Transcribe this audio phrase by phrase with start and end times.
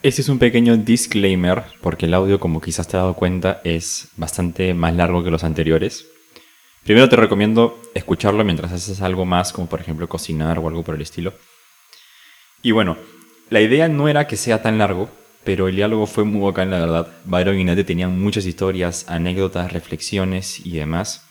[0.00, 4.10] Este es un pequeño disclaimer, porque el audio, como quizás te has dado cuenta, es
[4.16, 6.06] bastante más largo que los anteriores.
[6.84, 10.94] Primero te recomiendo escucharlo mientras haces algo más, como por ejemplo cocinar o algo por
[10.94, 11.34] el estilo.
[12.62, 12.96] Y bueno,
[13.50, 15.10] la idea no era que sea tan largo,
[15.42, 17.08] pero el diálogo fue muy bacán, la verdad.
[17.24, 21.26] Byron y Nate tenían muchas historias, anécdotas, reflexiones y demás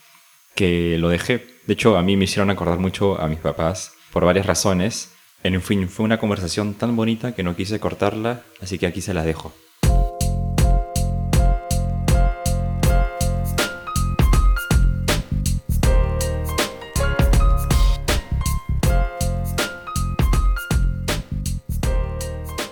[0.56, 1.48] que lo dejé.
[1.68, 5.14] De hecho, a mí me hicieron acordar mucho a mis papás por varias razones
[5.44, 9.14] en fin, fue una conversación tan bonita que no quise cortarla, así que aquí se
[9.14, 9.54] la dejo.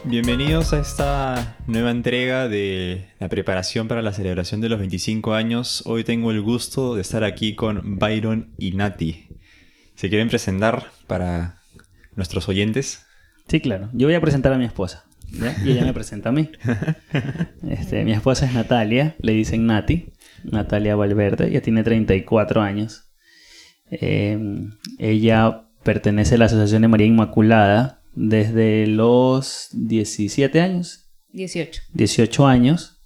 [0.08, 5.84] Bienvenidos a esta nueva entrega de la preparación para la celebración de los 25 años.
[5.86, 9.28] Hoy tengo el gusto de estar aquí con Byron y Nati.
[9.96, 11.65] ¿Se quieren presentar para
[12.16, 13.06] nuestros oyentes?
[13.48, 13.90] Sí, claro.
[13.94, 15.06] Yo voy a presentar a mi esposa.
[15.64, 16.50] Y ella me presenta a mí.
[17.70, 20.14] Este, mi esposa es Natalia, le dicen Nati.
[20.44, 23.10] Natalia Valverde, ella tiene 34 años.
[23.90, 31.10] Em, ella pertenece a la Asociación de María Inmaculada desde los 17 años.
[31.34, 31.82] 18.
[31.94, 33.02] 18 años.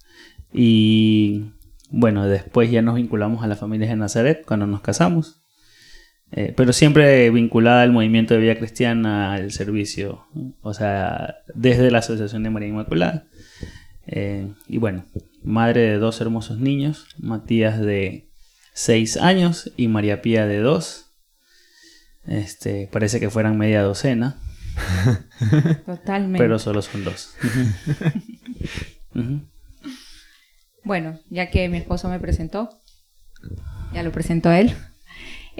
[0.53, 1.51] Y
[1.89, 5.38] bueno, después ya nos vinculamos a la familia de Nazaret cuando nos casamos.
[6.31, 10.27] Eh, pero siempre vinculada al movimiento de vida cristiana, al servicio,
[10.61, 13.27] o sea, desde la Asociación de María Inmaculada.
[14.05, 15.05] Eh, y bueno,
[15.43, 18.29] madre de dos hermosos niños, Matías de
[18.73, 21.05] 6 años y María Pía de 2.
[22.27, 24.39] Este, parece que fueran media docena.
[25.85, 26.37] Totalmente.
[26.37, 27.35] Pero solo son dos.
[30.85, 32.81] Bueno, ya que mi esposo me presentó,
[33.93, 34.73] ya lo presento a él.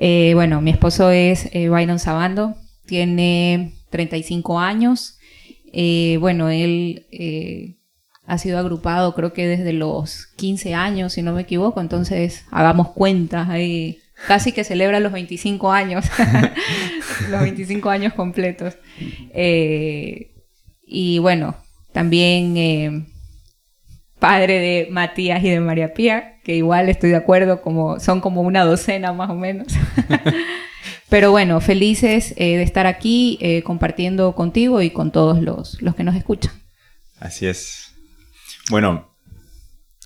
[0.01, 2.55] Eh, bueno, mi esposo es eh, Sabando,
[2.85, 5.19] tiene 35 años.
[5.73, 7.05] Eh, bueno, él
[8.25, 12.91] ha sido agrupado creo que desde los 15 años, si no me equivoco, entonces hagamos
[12.91, 13.49] cuentas.
[14.25, 16.05] Casi que celebra los 25 años,
[17.29, 18.77] los 25 años completos.
[20.85, 21.57] y bueno,
[21.91, 23.05] también
[24.19, 28.41] padre de Matías y de María Pía, que igual estoy de acuerdo, como, son como
[28.41, 29.67] una docena más o menos.
[31.09, 35.95] Pero bueno, felices eh, de estar aquí eh, compartiendo contigo y con todos los, los
[35.95, 36.53] que nos escuchan.
[37.19, 37.93] Así es.
[38.69, 39.07] Bueno.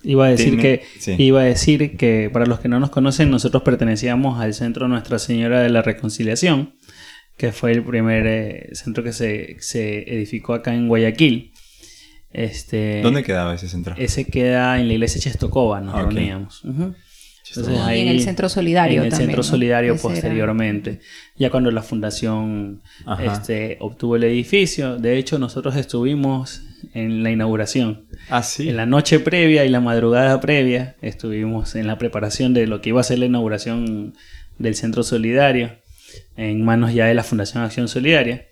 [0.02, 0.82] Iba a, decir que,
[1.16, 5.18] iba a decir que para los que no nos conocen, nosotros pertenecíamos al Centro Nuestra
[5.18, 6.74] Señora de la Reconciliación,
[7.38, 11.53] que fue el primer eh, centro que se, se edificó acá en Guayaquil.
[12.34, 13.94] Este, ¿Dónde quedaba ese centro?
[13.96, 16.62] Ese queda en la iglesia Chestokova, nos reuníamos.
[16.64, 19.02] y en el centro solidario.
[19.02, 20.98] En el centro solidario posteriormente.
[21.36, 22.82] Ya cuando la fundación
[23.22, 24.98] este, obtuvo el edificio.
[24.98, 26.62] De hecho, nosotros estuvimos
[26.92, 28.08] en la inauguración.
[28.28, 28.68] Ah, sí.
[28.68, 32.88] En la noche previa y la madrugada previa estuvimos en la preparación de lo que
[32.88, 34.14] iba a ser la inauguración
[34.58, 35.78] del centro solidario.
[36.36, 38.46] En manos ya de la Fundación Acción Solidaria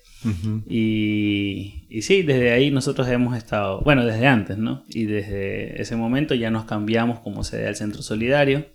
[0.67, 4.85] y, y, sí, desde ahí nosotros hemos estado, bueno, desde antes, ¿no?
[4.89, 8.67] Y desde ese momento ya nos cambiamos como sede al Centro Solidario.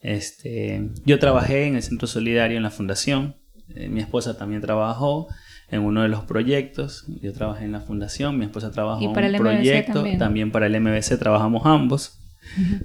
[0.00, 3.36] Este, yo trabajé en el Centro Solidario en la fundación,
[3.74, 5.28] eh, mi esposa también trabajó
[5.70, 9.38] en uno de los proyectos, yo trabajé en la fundación, mi esposa trabajó en un
[9.38, 10.50] proyecto, también?
[10.50, 12.20] para el MBC trabajamos ambos,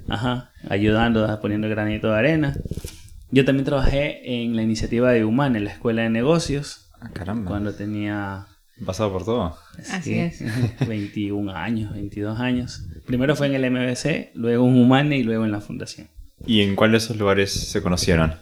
[0.08, 2.56] Ajá, ayudando, poniendo granito de arena.
[3.30, 7.50] Yo también trabajé en la iniciativa de Human, en la Escuela de Negocios, caramba.
[7.50, 8.46] Cuando tenía...
[8.84, 9.56] Pasado por todo.
[9.90, 10.42] Así es.
[10.88, 12.86] 21 años, 22 años.
[13.06, 16.08] Primero fue en el MBC, luego en Humane y luego en la Fundación.
[16.46, 18.34] ¿Y en cuál de esos lugares se conocieron?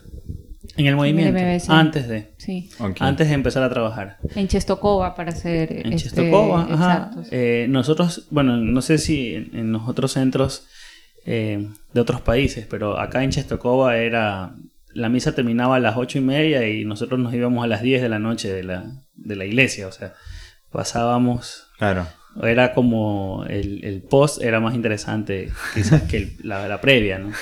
[0.77, 1.73] En el movimiento.
[1.73, 2.35] antes de.
[2.37, 2.71] Sí.
[3.01, 4.19] Antes de empezar a trabajar.
[4.37, 5.73] En Chestokova, para ser.
[5.73, 7.11] En este, Chestokova, ajá.
[7.33, 10.69] Eh, nosotros, bueno, no sé si en, los otros centros
[11.27, 14.55] eh, de otros países, pero acá en Chestokova era
[14.99, 18.03] la misa terminaba a las ocho y media y nosotros nos íbamos a las 10
[18.03, 19.87] de la noche de la, de la iglesia.
[19.87, 20.15] O sea,
[20.73, 21.69] pasábamos.
[21.79, 22.07] Claro.
[22.43, 27.33] Era como el, el post era más interesante quizás que la, la, previa, ¿no?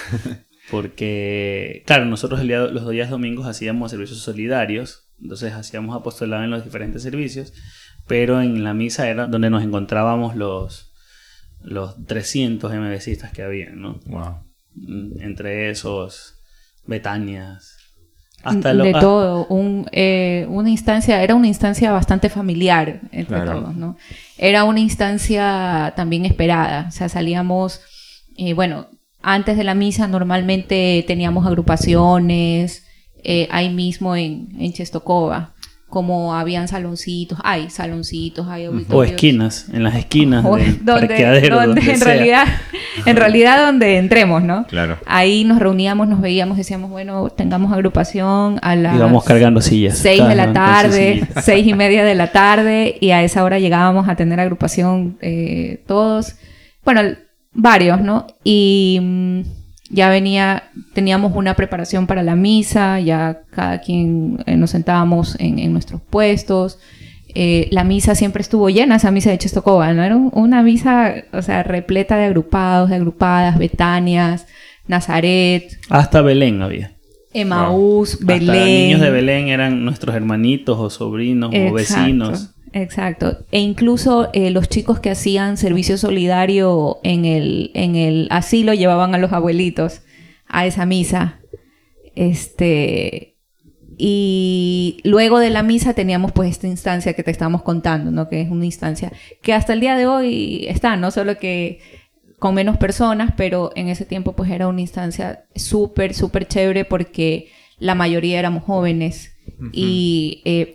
[0.70, 6.50] Porque, claro, nosotros el día, los días domingos hacíamos servicios solidarios, entonces hacíamos apostolado en
[6.50, 7.52] los diferentes servicios,
[8.06, 10.92] pero en la misa era donde nos encontrábamos los,
[11.62, 14.00] los 300 MBCistas que había, ¿no?
[14.06, 14.44] Wow.
[14.74, 16.35] Mm, entre esos
[16.86, 17.76] Betanias.
[18.42, 19.48] Hasta de todo,
[19.90, 23.96] eh, una instancia, era una instancia bastante familiar entre todos, ¿no?
[24.38, 27.80] Era una instancia también esperada, o sea, salíamos,
[28.36, 28.86] eh, bueno,
[29.20, 32.84] antes de la misa normalmente teníamos agrupaciones,
[33.24, 35.55] eh, ahí mismo en, en Chestokova.
[35.88, 39.12] Como habían saloncitos, hay saloncitos, hay O auditorios.
[39.14, 42.06] esquinas, en las esquinas O del donde, parqueadero, donde donde en sea.
[42.14, 42.46] realidad,
[43.06, 44.66] en realidad donde entremos, ¿no?
[44.66, 44.98] Claro.
[45.06, 49.96] Ahí nos reuníamos, nos veíamos, decíamos, bueno, tengamos agrupación a las Íbamos cargando sillas.
[49.98, 54.08] 6 de la tarde, seis y media de la tarde, y a esa hora llegábamos
[54.08, 56.34] a tener agrupación eh, todos,
[56.84, 57.02] bueno,
[57.52, 58.26] varios, ¿no?
[58.42, 59.40] Y mm,
[59.90, 65.58] ya venía, teníamos una preparación para la misa, ya cada quien eh, nos sentábamos en,
[65.58, 66.78] en nuestros puestos.
[67.34, 70.02] Eh, la misa siempre estuvo llena, esa misa de Chestokova, ¿no?
[70.02, 74.46] Era un- una misa, o sea, repleta de agrupados, de agrupadas, Betanias,
[74.88, 76.92] Nazaret, Hasta Belén había.
[77.34, 78.64] Emaús, Hasta Belén.
[78.64, 82.54] niños de Belén eran nuestros hermanitos o sobrinos o vecinos.
[82.76, 83.38] Exacto.
[83.50, 89.14] E incluso eh, los chicos que hacían servicio solidario en el, en el asilo llevaban
[89.14, 90.02] a los abuelitos
[90.46, 91.40] a esa misa.
[92.14, 93.38] Este.
[93.96, 98.28] Y luego de la misa teníamos pues esta instancia que te estamos contando, ¿no?
[98.28, 101.10] Que es una instancia que hasta el día de hoy está, ¿no?
[101.10, 101.80] Solo que
[102.38, 107.48] con menos personas, pero en ese tiempo pues era una instancia súper, súper chévere porque
[107.78, 109.32] la mayoría éramos jóvenes
[109.72, 110.74] y eh,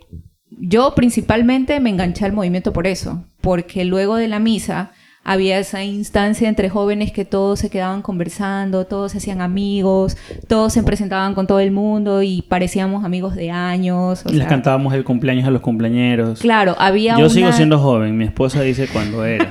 [0.59, 4.91] yo principalmente me enganché al movimiento por eso, porque luego de la misa
[5.23, 10.17] había esa instancia entre jóvenes que todos se quedaban conversando, todos se hacían amigos,
[10.47, 14.25] todos se presentaban con todo el mundo y parecíamos amigos de años.
[14.25, 16.39] o les sea, cantábamos el cumpleaños a los cumpleañeros.
[16.39, 19.45] Claro, había Yo una- sigo siendo joven, mi esposa dice cuando era.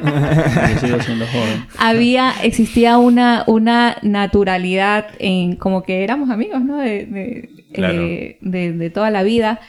[0.75, 1.65] Yo sigo siendo joven.
[1.79, 6.79] había, existía una, una naturalidad en como que éramos amigos, ¿no?
[6.79, 8.03] De, de, Claro.
[8.03, 9.61] eh, de- de toda la vida.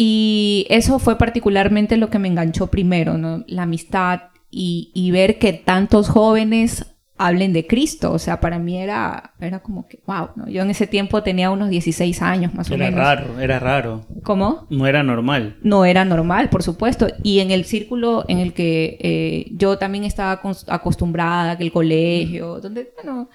[0.00, 3.42] Y eso fue particularmente lo que me enganchó primero, ¿no?
[3.48, 8.12] La amistad y, y ver que tantos jóvenes hablen de Cristo.
[8.12, 10.48] O sea, para mí era, era como que, wow, ¿no?
[10.48, 13.00] Yo en ese tiempo tenía unos 16 años más o Era menos.
[13.00, 14.06] raro, era raro.
[14.22, 14.68] ¿Cómo?
[14.70, 15.56] No era normal.
[15.64, 17.08] no era normal, por supuesto.
[17.24, 21.72] Y en el círculo en el que eh, yo también estaba acos- acostumbrada, que el
[21.72, 23.30] colegio, donde, bueno,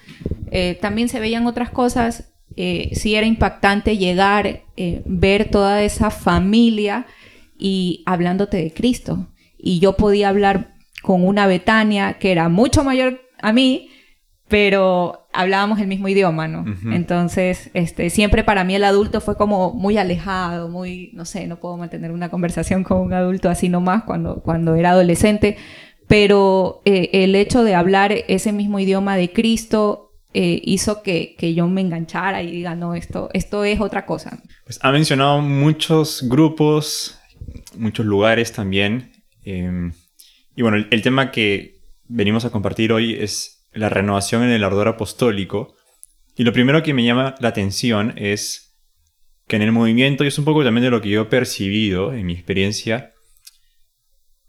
[0.50, 6.10] eh, también se veían otras cosas, eh, sí era impactante llegar, eh, ver toda esa
[6.10, 7.06] familia
[7.58, 9.30] y hablándote de Cristo.
[9.58, 13.90] Y yo podía hablar con una Betania que era mucho mayor a mí,
[14.48, 16.66] pero hablábamos el mismo idioma, ¿no?
[16.92, 21.60] Entonces, este, siempre para mí el adulto fue como muy alejado, muy, no sé, no
[21.60, 25.58] puedo mantener una conversación con un adulto así nomás cuando, cuando era adolescente,
[26.08, 31.54] pero eh, el hecho de hablar ese mismo idioma de Cristo eh, hizo que, que
[31.54, 34.42] yo me enganchara y diga, no, esto, esto es otra cosa.
[34.66, 37.20] Pues ha mencionado muchos grupos,
[37.76, 39.12] muchos lugares también.
[39.44, 39.92] eh,
[40.56, 44.64] y bueno, el, el tema que venimos a compartir hoy es la renovación en el
[44.64, 45.76] ardor apostólico.
[46.36, 48.76] Y lo primero que me llama la atención es
[49.48, 52.14] que en el movimiento, y es un poco también de lo que yo he percibido
[52.14, 53.12] en mi experiencia,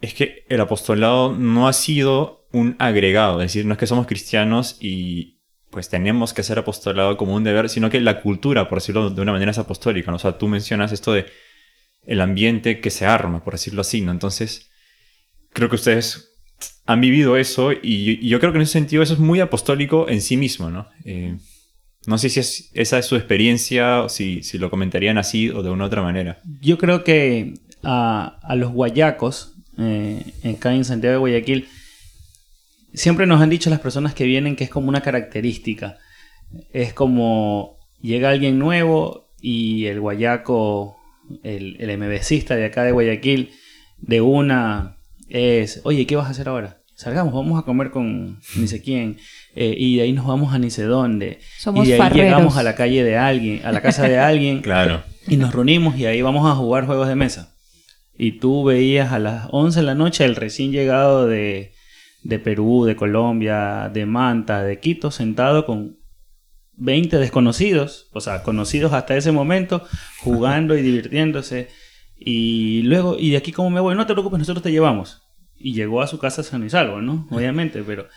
[0.00, 4.06] es que el apostolado no ha sido un agregado, es decir, no es que somos
[4.06, 5.33] cristianos y
[5.74, 9.20] pues tenemos que hacer apostolado como un deber, sino que la cultura, por decirlo de
[9.20, 10.12] una manera, es apostólica.
[10.12, 10.16] ¿no?
[10.16, 11.26] O sea, tú mencionas esto de
[12.06, 14.12] el ambiente que se arma, por decirlo así, ¿no?
[14.12, 14.70] Entonces,
[15.52, 16.30] creo que ustedes
[16.86, 20.20] han vivido eso y, yo creo que en ese sentido eso es muy apostólico en
[20.20, 20.86] sí mismo, ¿no?
[21.04, 21.36] Eh,
[22.06, 25.70] no sé si es- esa es su experiencia o si, lo comentarían así o de
[25.70, 26.38] una otra manera.
[26.60, 30.22] Yo creo que a, a los guayacos, eh,
[30.56, 31.66] acá en Santiago de Guayaquil,
[32.94, 35.98] siempre nos han dicho las personas que vienen que es como una característica.
[36.72, 40.96] Es como llega alguien nuevo y el guayaco,
[41.42, 43.50] el, el MBCista de acá de Guayaquil,
[43.98, 44.98] de una
[45.28, 46.80] es, oye, ¿qué vas a hacer ahora?
[46.96, 49.16] Salgamos, vamos a comer con ni sé quién,
[49.56, 51.40] eh, y de ahí nos vamos a ni sé dónde.
[51.58, 52.24] Somos y de ahí farreros.
[52.24, 55.02] llegamos a la calle de alguien, a la casa de alguien, Claro.
[55.26, 57.56] y nos reunimos y ahí vamos a jugar juegos de mesa.
[58.16, 61.73] Y tú veías a las 11 de la noche el recién llegado de,
[62.24, 65.98] de Perú, de Colombia, de Manta, de Quito, sentado con
[66.76, 69.84] 20 desconocidos, o sea, conocidos hasta ese momento,
[70.22, 71.68] jugando y divirtiéndose.
[72.16, 73.94] Y luego, ¿y de aquí cómo me voy?
[73.94, 75.22] No te preocupes, nosotros te llevamos.
[75.56, 77.28] Y llegó a su casa sano y salvo, ¿no?
[77.30, 78.08] Obviamente, pero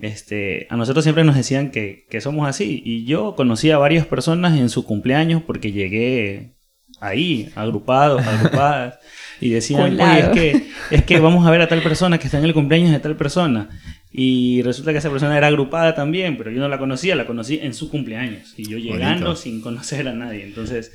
[0.00, 2.82] este, a nosotros siempre nos decían que, que somos así.
[2.84, 6.56] Y yo conocí a varias personas en su cumpleaños porque llegué
[7.00, 8.98] ahí, agrupados, agrupadas.
[9.42, 12.38] Y decían, oye, es que, es que vamos a ver a tal persona que está
[12.38, 13.68] en el cumpleaños de tal persona.
[14.12, 17.58] Y resulta que esa persona era agrupada también, pero yo no la conocía, la conocí
[17.60, 18.54] en su cumpleaños.
[18.56, 19.36] Y yo llegando Bonito.
[19.36, 20.44] sin conocer a nadie.
[20.44, 20.92] Entonces,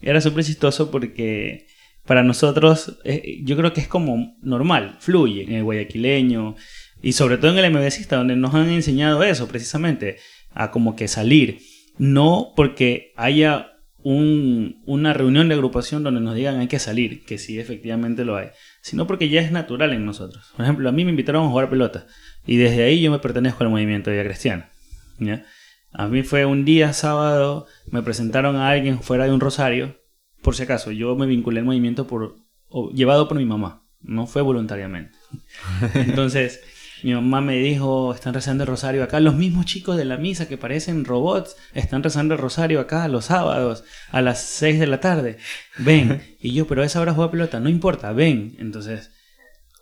[0.00, 1.66] era súper chistoso porque
[2.06, 6.54] para nosotros, eh, yo creo que es como normal, fluye en el guayaquileño
[7.02, 10.18] y sobre todo en el MBCista, donde nos han enseñado eso precisamente,
[10.52, 11.58] a como que salir.
[11.98, 17.38] No porque haya un- una reunión de agrupación donde nos digan hay que salir, que
[17.38, 18.48] sí, efectivamente lo hay,
[18.80, 20.52] sino porque ya es natural en nosotros.
[20.56, 22.06] Por ejemplo, a mí me invitaron a jugar pelota
[22.46, 24.70] y desde ahí yo me pertenezco al movimiento de Vida Cristiana.
[25.18, 25.44] ¿ya?
[25.92, 29.96] A mí fue un día sábado, me presentaron a alguien fuera de un rosario,
[30.42, 32.36] por si acaso, yo me vinculé al movimiento por,
[32.68, 35.16] o- llevado por mi mamá, no fue voluntariamente.
[35.94, 36.62] Entonces,
[37.02, 40.48] mi mamá me dijo, están rezando el rosario acá, los mismos chicos de la misa
[40.48, 45.00] que parecen robots, están rezando el rosario acá los sábados a las 6 de la
[45.00, 45.38] tarde.
[45.78, 46.22] Ven.
[46.40, 48.54] Y yo, pero a esa hora juega pelota, no importa, ven.
[48.60, 49.10] Entonces,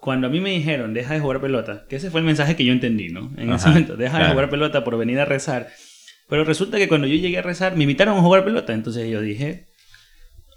[0.00, 2.64] cuando a mí me dijeron, deja de jugar pelota, que ese fue el mensaje que
[2.64, 3.30] yo entendí, ¿no?
[3.36, 5.68] En ese momento, deja de jugar pelota por venir a rezar.
[6.28, 8.72] Pero resulta que cuando yo llegué a rezar, me invitaron a jugar pelota.
[8.72, 9.66] Entonces yo dije,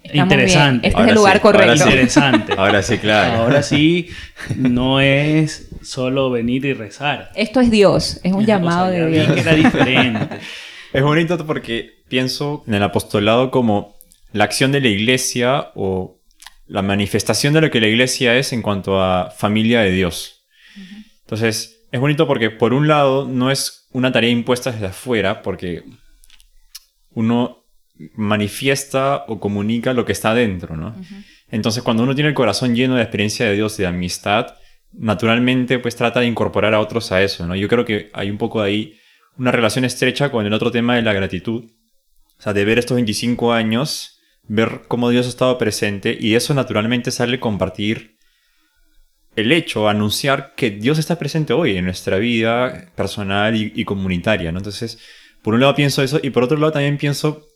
[0.04, 0.88] Estamos interesante.
[0.88, 1.84] Este es Ahora el lugar sí, ahora correcto.
[1.84, 1.90] sí.
[1.90, 2.54] Interesante.
[2.58, 3.42] Ahora sí, claro.
[3.44, 4.10] Ahora sí,
[4.56, 7.32] no es solo venir y rezar.
[7.36, 9.32] Esto es Dios, es un sea, llamado de Dios.
[9.34, 10.40] que era diferente.
[10.92, 13.96] Es bonito porque pienso en el apostolado como
[14.32, 16.20] la acción de la iglesia o
[16.66, 20.46] la manifestación de lo que la iglesia es en cuanto a familia de Dios.
[21.22, 25.84] Entonces, es bonito porque por un lado no es una tarea impuesta desde afuera, porque
[27.12, 27.59] uno
[28.16, 30.96] manifiesta o comunica lo que está dentro, ¿no?
[31.52, 34.56] Entonces, cuando uno tiene el corazón lleno de experiencia de Dios y de amistad,
[34.94, 37.56] naturalmente pues trata de incorporar a otros a eso, ¿no?
[37.56, 39.00] Yo creo que hay un poco de ahí
[39.38, 41.66] una relación estrecha con el otro tema de la gratitud.
[42.38, 46.38] O sea, de ver estos 25 años, ver cómo Dios ha estado presente y de
[46.38, 48.18] eso naturalmente sale compartir
[49.36, 54.52] el hecho, anunciar que Dios está presente hoy en nuestra vida personal y, y comunitaria,
[54.52, 54.60] ¿no?
[54.60, 55.00] Entonces,
[55.42, 57.49] por un lado pienso eso y por otro lado también pienso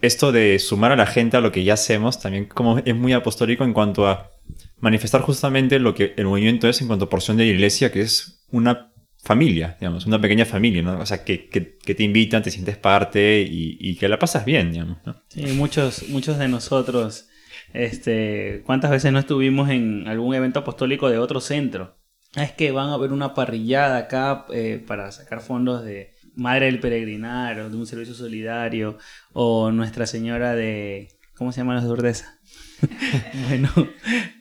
[0.00, 3.12] esto de sumar a la gente a lo que ya hacemos, también como es muy
[3.12, 4.30] apostólico en cuanto a
[4.78, 8.02] manifestar justamente lo que el movimiento es en cuanto a porción de la iglesia, que
[8.02, 8.92] es una
[9.26, 11.00] familia, digamos, una pequeña familia, ¿no?
[11.00, 14.98] O sea, que, te invitan, te sientes parte y, y que la pasas bien, digamos,
[15.04, 15.16] ¿no?
[15.28, 17.28] Sí, muchos, muchos de nosotros,
[17.72, 21.96] este, ¿cuántas veces no estuvimos en algún evento apostólico de otro centro?
[22.36, 26.66] Ah, Es que van a haber una parrillada acá eh, para sacar fondos de Madre
[26.66, 28.98] del Peregrinar o de un servicio solidario
[29.32, 31.08] o Nuestra Señora de...
[31.34, 32.38] ¿Cómo se llama los de Urdesa?
[33.48, 33.70] bueno,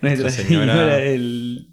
[0.01, 1.71] Nuestra Señora Señora del...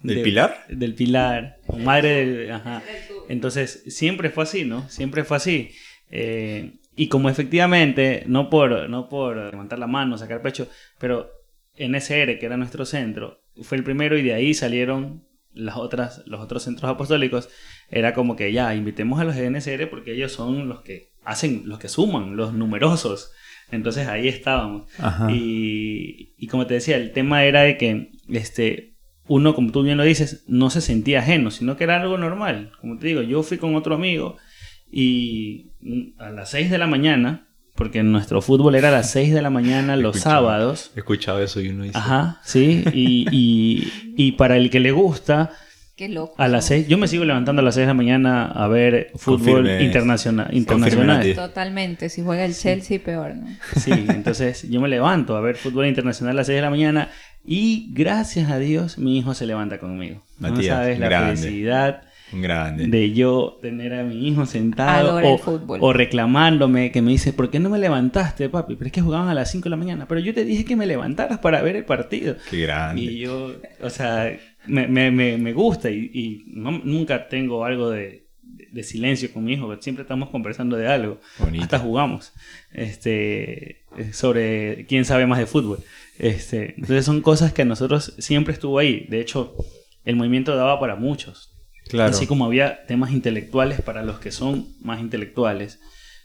[0.00, 0.64] ¿Del de- Pilar?
[0.68, 1.58] Del Pilar.
[1.66, 2.52] o Madre del...
[2.52, 2.82] Ajá.
[3.28, 4.88] Entonces, siempre fue así, ¿no?
[4.88, 5.70] Siempre fue así.
[6.10, 11.30] Eh, y como efectivamente, no por, no por levantar la mano, sacar pecho, pero
[11.78, 16.40] NSR, que era nuestro centro, fue el primero y de ahí salieron las otras, los
[16.40, 17.48] otros centros apostólicos.
[17.90, 21.78] Era como que ya, invitemos a los de porque ellos son los que hacen, los
[21.78, 23.32] que suman, los numerosos.
[23.70, 24.90] Entonces ahí estábamos.
[25.30, 28.94] Y, y como te decía, el tema era de que este,
[29.26, 32.72] uno, como tú bien lo dices, no se sentía ajeno, sino que era algo normal.
[32.80, 34.36] Como te digo, yo fui con otro amigo
[34.90, 39.32] y mm, a las 6 de la mañana, porque nuestro fútbol era a las 6
[39.32, 40.90] de la mañana los sábados.
[40.96, 41.98] He escuchado eso y uno dice...
[41.98, 42.84] Ajá, sí.
[42.92, 45.52] Y, y, y para el que le gusta,
[45.98, 46.34] Qué loco.
[46.38, 49.10] a las 6, yo me sigo levantando a las 6 de la mañana a ver
[49.16, 50.48] fútbol Confirme- internacional.
[50.52, 51.34] internacional.
[51.34, 52.08] Totalmente.
[52.08, 53.48] Si juega el Chelsea, peor, ¿no?
[53.76, 57.08] Sí, entonces yo me levanto a ver fútbol internacional a las 6 de la mañana
[57.44, 60.22] y gracias a Dios mi hijo se levanta conmigo.
[60.38, 61.36] no Matías, sabes la grande.
[61.36, 62.86] felicidad grande.
[62.86, 65.78] de yo tener a mi hijo sentado o, fútbol.
[65.82, 68.76] o reclamándome que me dice, ¿por qué no me levantaste, papi?
[68.76, 70.06] Pero es que jugaban a las 5 de la mañana.
[70.06, 72.36] Pero yo te dije que me levantaras para ver el partido.
[72.50, 73.02] Qué grande.
[73.02, 74.30] Y yo, o sea,
[74.68, 78.26] me, me, me, me gusta y, y no- nunca tengo algo de,
[78.72, 81.20] de- silencio con mi hijo, siempre estamos conversando de algo.
[81.38, 81.64] Bonito.
[81.64, 82.32] Hasta jugamos
[82.72, 83.82] este,
[84.12, 85.78] sobre quién sabe más de fútbol.
[86.18, 89.06] Este, entonces son cosas que a nosotros siempre estuvo ahí.
[89.08, 89.54] De hecho,
[90.04, 91.54] el movimiento daba para muchos.
[91.88, 92.10] Claro.
[92.10, 95.80] Así como había temas intelectuales para los que son más intelectuales,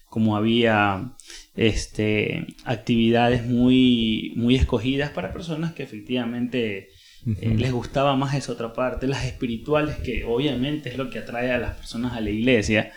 [0.10, 1.14] como había
[1.56, 6.90] este, actividades muy, muy escogidas para personas que efectivamente
[7.26, 11.52] eh, les gustaba más esa otra parte, las espirituales, que obviamente es lo que atrae
[11.52, 12.92] a las personas a la iglesia,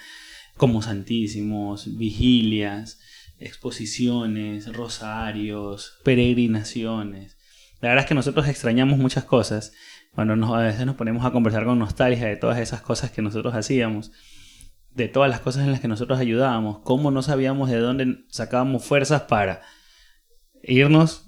[0.57, 2.99] como santísimos, vigilias,
[3.39, 7.37] exposiciones, rosarios, peregrinaciones.
[7.81, 9.73] La verdad es que nosotros extrañamos muchas cosas
[10.13, 13.23] cuando nos, a veces nos ponemos a conversar con nostalgia de todas esas cosas que
[13.23, 14.13] nosotros hacíamos,
[14.95, 18.85] de todas las cosas en las que nosotros ayudábamos, cómo no sabíamos de dónde sacábamos
[18.85, 19.61] fuerzas para
[20.63, 21.27] irnos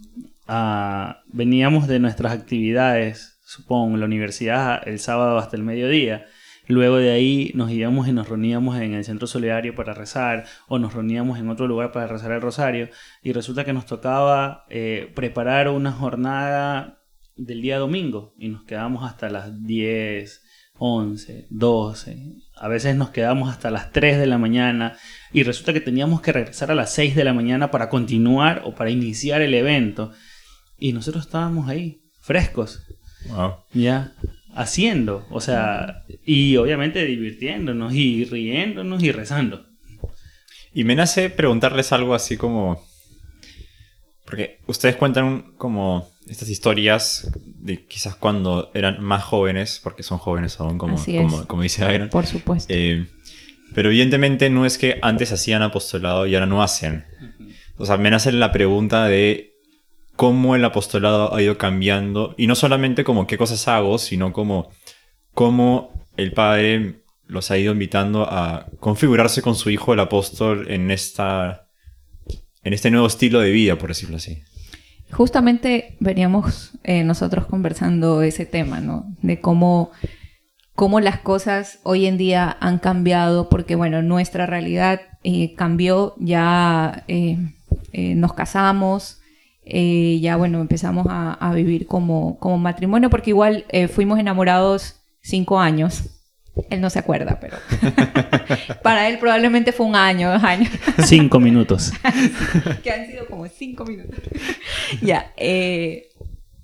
[0.48, 1.22] a...
[1.26, 6.26] Veníamos de nuestras actividades, supongo, en la universidad el sábado hasta el mediodía.
[6.68, 10.78] Luego de ahí nos íbamos y nos reuníamos en el centro solidario para rezar o
[10.78, 12.90] nos reuníamos en otro lugar para rezar el rosario
[13.22, 16.98] y resulta que nos tocaba eh, preparar una jornada
[17.36, 20.42] del día domingo y nos quedamos hasta las 10,
[20.78, 22.36] 11, 12.
[22.56, 24.96] A veces nos quedamos hasta las 3 de la mañana
[25.32, 28.74] y resulta que teníamos que regresar a las 6 de la mañana para continuar o
[28.74, 30.12] para iniciar el evento.
[30.78, 32.82] Y nosotros estábamos ahí, frescos.
[33.72, 34.12] Ya,
[34.54, 35.26] haciendo.
[35.30, 39.66] O sea, y obviamente divirtiéndonos y riéndonos y rezando.
[40.72, 42.86] Y me nace preguntarles algo así como...
[44.24, 50.60] Porque ustedes cuentan como estas historias de quizás cuando eran más jóvenes, porque son jóvenes
[50.60, 51.02] aún, como,
[51.46, 52.10] como, dice Agran.
[52.10, 52.72] Por supuesto.
[52.72, 53.06] Eh,
[53.74, 57.06] pero evidentemente no es que antes hacían apostolado y ahora no hacen.
[57.78, 59.57] O sea, me nace la pregunta de
[60.18, 64.68] cómo el apostolado ha ido cambiando, y no solamente como qué cosas hago, sino como
[65.32, 70.90] cómo el Padre los ha ido invitando a configurarse con su hijo el apóstol en,
[70.90, 71.68] esta,
[72.64, 74.42] en este nuevo estilo de vida, por decirlo así.
[75.12, 79.14] Justamente veníamos eh, nosotros conversando ese tema, ¿no?
[79.22, 79.92] De cómo,
[80.74, 87.04] cómo las cosas hoy en día han cambiado, porque bueno, nuestra realidad eh, cambió, ya
[87.06, 87.38] eh,
[87.92, 89.20] nos casamos,
[89.68, 96.04] ya bueno, empezamos a, a, vivir como, como matrimonio, porque igual fuimos enamorados cinco años.
[96.70, 97.56] Él no se acuerda, pero
[98.82, 100.70] para él probablemente fue un año, dos años.
[101.04, 101.92] Cinco minutos.
[102.82, 104.18] que han sido como cinco minutos.
[105.02, 105.32] ya.
[105.36, 106.08] Eh,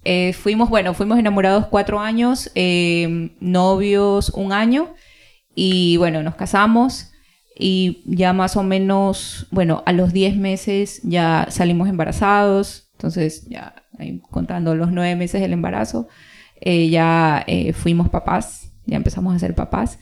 [0.04, 4.94] eh, fuimos, bueno, fuimos enamorados cuatro años, eh, novios un año
[5.54, 7.10] y bueno, nos casamos
[7.56, 13.74] y ya más o menos, bueno, a los diez meses ya salimos embarazados, entonces ya
[14.30, 16.08] contando los nueve meses del embarazo,
[16.60, 17.44] ya
[17.74, 19.98] fuimos papás ya empezamos a ser papás.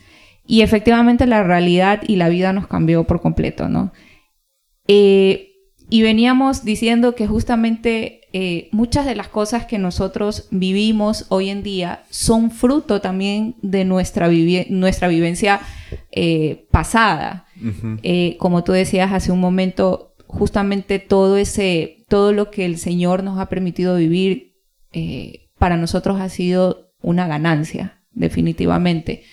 [0.46, 3.92] Y efectivamente la realidad y la vida nos cambió por completo, ¿no?
[4.88, 5.50] Eh,
[5.88, 11.62] y veníamos diciendo que justamente eh, muchas de las cosas que nosotros vivimos hoy en
[11.62, 14.28] día son fruto también de nuestra,
[14.70, 15.60] nuestra vivencia
[16.10, 17.46] eh, pasada.
[18.38, 23.38] como tú decías hace un momento, justamente todo ese, todo lo que el Señor nos
[23.38, 24.52] ha permitido vivir,
[25.58, 29.24] para nosotros ha sido una ganancia, definitivamente.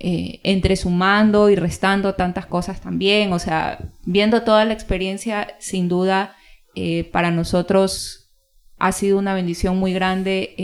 [0.00, 5.88] Eh, entre sumando y restando tantas cosas también, o sea, viendo toda la experiencia, sin
[5.88, 6.36] duda,
[6.76, 8.30] eh, para nosotros
[8.78, 10.54] ha sido una bendición muy grande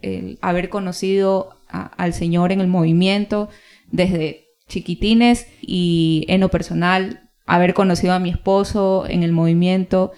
[0.00, 3.50] el, haber conocido al Señor en el movimiento
[3.90, 10.12] desde chiquitines y en lo personal, haber conocido a mi esposo en el movimiento,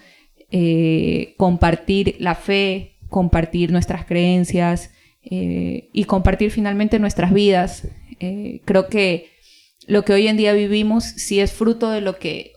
[0.51, 4.91] eh, compartir la fe, compartir nuestras creencias,
[5.27, 7.87] eh, y compartir finalmente nuestras vidas.
[8.19, 9.31] Eh, creo que
[9.87, 12.53] lo que hoy en día vivimos sí es fruto de lo que,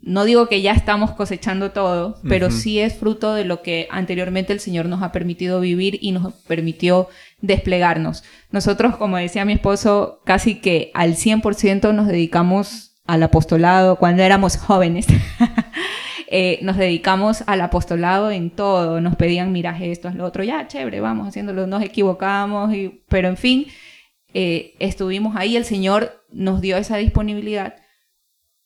[0.00, 4.54] no digo que ya estamos cosechando todo, pero sí es fruto de lo que anteriormente
[4.54, 7.08] el Señor nos ha permitido vivir y nos permitió
[7.42, 8.24] desplegarnos.
[8.50, 14.56] Nosotros, como decía mi esposo, casi que al 100% nos dedicamos al apostolado cuando éramos
[14.56, 15.06] jóvenes.
[16.30, 20.68] Eh, nos dedicamos al apostolado en todo, nos pedían, mira, esto, es lo otro, ya,
[20.68, 23.66] chévere, vamos haciéndolo, nos equivocamos, y, pero en fin,
[24.34, 27.76] eh, estuvimos ahí, el Señor nos dio esa disponibilidad,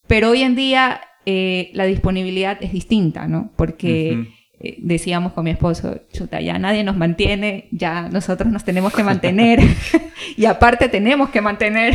[0.09, 3.53] pero hoy en día eh, la disponibilidad es distinta, ¿no?
[3.57, 4.41] Porque...
[4.79, 9.59] decíamos con mi esposo, chuta, ya nadie nos mantiene, ya nosotros nos tenemos que mantener
[10.37, 11.95] y aparte tenemos que mantener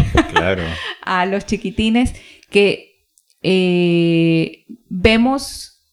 [1.01, 2.13] a los chiquitines
[2.49, 2.96] que
[3.41, 5.83] eh, vemos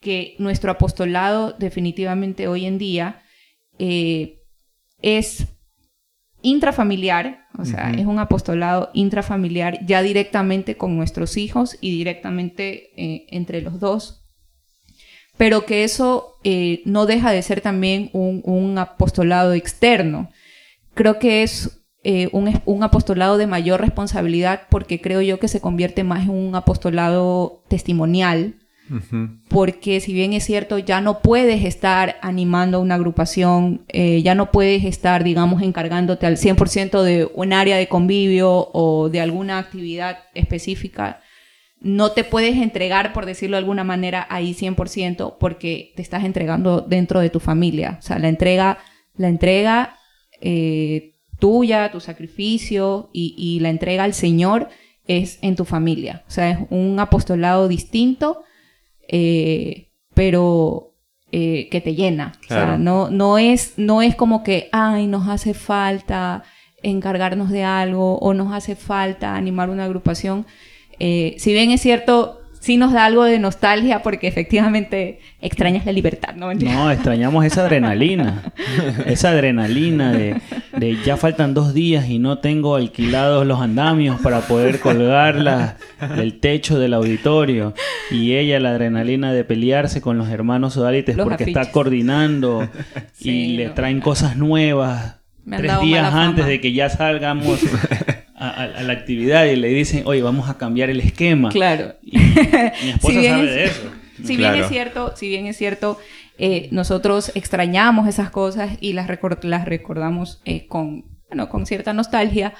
[0.00, 3.22] que nuestro apostolado definitivamente hoy en día
[3.78, 4.42] eh,
[5.02, 5.46] es
[6.42, 13.26] intrafamiliar, o sea, es un apostolado intrafamiliar ya directamente con nuestros hijos y directamente eh,
[13.28, 14.24] entre los dos,
[15.36, 16.36] pero que eso
[16.84, 20.30] no deja de ser también un, un apostolado externo.
[20.94, 26.02] Creo que es eh, un, apostolado de mayor responsabilidad porque creo yo que se convierte
[26.02, 28.56] más en un apostolado testimonial.
[29.48, 34.34] Porque si bien es cierto, ya no puedes estar animando a una agrupación, eh, ya
[34.34, 39.58] no puedes estar, digamos, encargándote al 100% de un área de convivio o de alguna
[39.58, 41.20] actividad específica,
[41.80, 46.80] no te puedes entregar, por decirlo de alguna manera, ahí 100% porque te estás entregando
[46.82, 47.96] dentro de tu familia.
[47.98, 48.78] O sea, la entrega,
[49.14, 49.96] la entrega
[50.40, 54.68] eh, tuya, tu sacrificio y, la entrega al Señor
[55.06, 56.22] es en tu familia.
[56.28, 58.44] O sea, es un apostolado distinto,
[59.08, 60.94] eh, pero
[61.32, 62.32] eh, que te llena.
[62.44, 66.44] O sea, no, no, es, no es como que, ay, nos hace falta
[66.82, 70.46] encargarnos de algo o nos hace falta animar una agrupación.
[70.98, 75.92] Eh, si bien es cierto, sí nos da algo de nostalgia porque efectivamente extrañas la
[75.92, 76.54] libertad, ¿no?
[76.54, 78.52] No, extrañamos esa adrenalina.
[79.06, 80.40] esa adrenalina de,
[80.76, 85.76] de, ya faltan dos días y no tengo alquilados los andamios para poder colgarla
[86.16, 87.74] del techo del auditorio.
[88.10, 92.68] Y ella la adrenalina de pelearse con los hermanos sodalites porque está coordinando
[93.20, 95.16] y le traen cosas nuevas.
[95.48, 97.60] tres días antes de que ya salgamos
[98.40, 101.50] a, la actividad y le dicen, oye, vamos a cambiar el esquema.
[101.50, 101.94] Claro.
[102.02, 102.20] mi
[102.90, 103.82] esposa sabe de eso.
[104.24, 105.98] Si bien es cierto, si bien es cierto,
[106.38, 109.08] eh, nosotros extrañamos esas cosas y las,
[109.42, 112.54] las recordamos eh, con, bueno, con cierta nostalgia,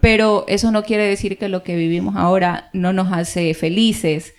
[0.00, 4.34] pero eso no quiere decir que lo que vivimos ahora no nos hace felices,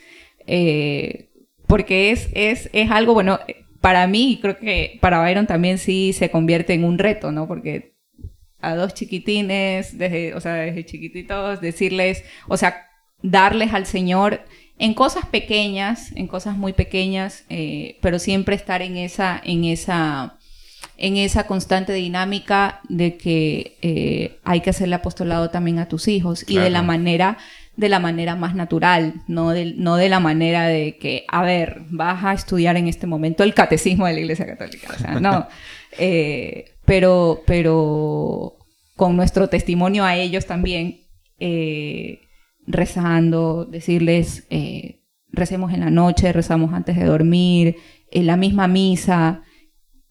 [0.48, 1.30] eh,
[1.68, 3.40] porque es, es, es algo, bueno,
[3.82, 7.48] para mí, y creo que para Byron también sí se convierte en un reto, ¿no?
[7.48, 7.99] Porque
[8.62, 12.88] a dos chiquitines, desde, o sea, desde chiquititos, decirles, o sea,
[13.22, 14.42] darles al Señor
[14.78, 20.38] en cosas pequeñas, en cosas muy pequeñas, eh, pero siempre estar en esa, en esa,
[20.98, 26.46] en esa constante dinámica de que eh, hay que hacerle apostolado también a tus hijos
[26.48, 27.38] y de la manera
[27.80, 31.84] de la manera más natural, no de, no de la manera de que, a ver,
[31.90, 34.90] vas a estudiar en este momento el catecismo de la Iglesia Católica.
[34.94, 35.48] O sea, no.
[35.98, 38.58] Eh, pero, pero
[38.96, 41.02] con nuestro testimonio a ellos también,
[41.38, 42.22] eh,
[42.66, 47.76] rezando, decirles, eh, recemos en la noche, rezamos antes de dormir,
[48.10, 49.44] en la misma misa.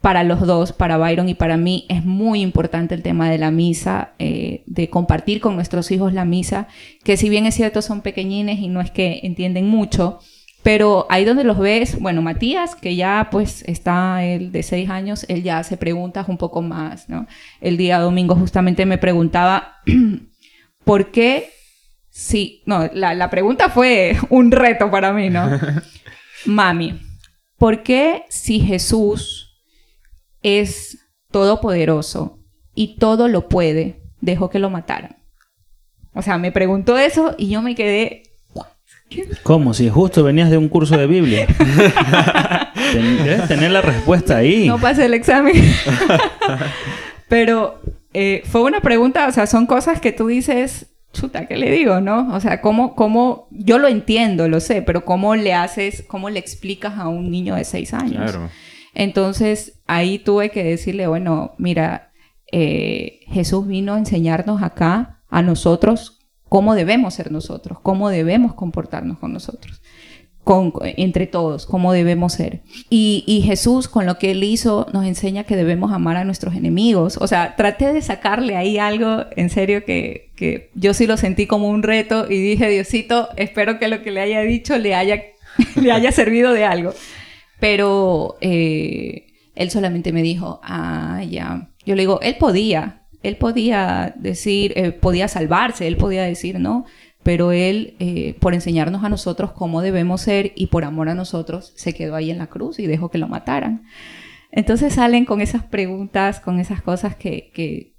[0.01, 3.51] Para los dos, para Byron y para mí, es muy importante el tema de la
[3.51, 6.69] misa, eh, de compartir con nuestros hijos la misa,
[7.03, 10.21] que si bien es cierto son pequeñines y no es que entienden mucho,
[10.69, 15.25] pero ahí donde los ves, bueno, Matías, que ya pues está él de seis años,
[15.31, 17.27] él ya hace preguntas un poco más, ¿no?
[17.63, 19.79] El día domingo justamente me preguntaba,
[20.85, 21.49] ¿por qué?
[22.11, 25.49] Sí, no, la, la pregunta fue un reto para mí, ¿no?
[26.45, 27.01] Mami,
[27.57, 29.59] ¿por qué si Jesús
[30.43, 30.99] es
[31.31, 32.41] todopoderoso
[32.75, 35.17] y todo lo puede, dejó que lo mataran?
[36.13, 38.28] O sea, me preguntó eso y yo me quedé
[39.43, 39.75] ¿Cómo?
[39.75, 41.47] Si justo venías de un curso de Biblia.
[42.95, 44.67] Debes tener la respuesta ahí.
[44.67, 45.55] No pasé el examen.
[47.29, 47.81] Pero
[48.13, 52.01] eh, fue una pregunta, o sea, son cosas que tú dices, chuta, ¿qué le digo,
[52.01, 52.35] no?
[52.35, 56.39] O sea, ¿cómo, cómo, yo lo entiendo, lo sé, pero ¿cómo le haces, cómo le
[56.39, 58.31] explicas a un niño de seis años?
[58.31, 58.49] Claro.
[58.95, 62.13] Entonces, ahí tuve que decirle, bueno, mira,
[62.51, 66.18] eh, Jesús vino a enseñarnos acá, a nosotros,
[66.49, 69.81] cómo debemos ser nosotros, cómo debemos comportarnos con nosotros,
[70.45, 72.63] con, entre todos, cómo debemos ser.
[72.89, 77.19] Y, Jesús, con lo que Él hizo, nos enseña que debemos amar a nuestros enemigos.
[77.21, 81.47] O sea, traté de sacarle ahí algo, en serio, que, que yo sí lo sentí
[81.47, 85.23] como un reto y dije, Diosito, espero que lo que le haya dicho le haya,
[85.77, 86.95] le haya servido de algo.
[87.61, 91.69] Pero eh, Él solamente me dijo, ah, ya.
[91.85, 96.87] Yo le digo, Él podía, él podía decir, eh, podía salvarse, él podía decir no,
[97.23, 101.73] pero él, eh, por enseñarnos a nosotros cómo debemos ser y por amor a nosotros,
[101.77, 103.85] se quedó ahí en la cruz y dejó que lo mataran.
[104.51, 107.93] Entonces salen con esas preguntas, con esas cosas que, que,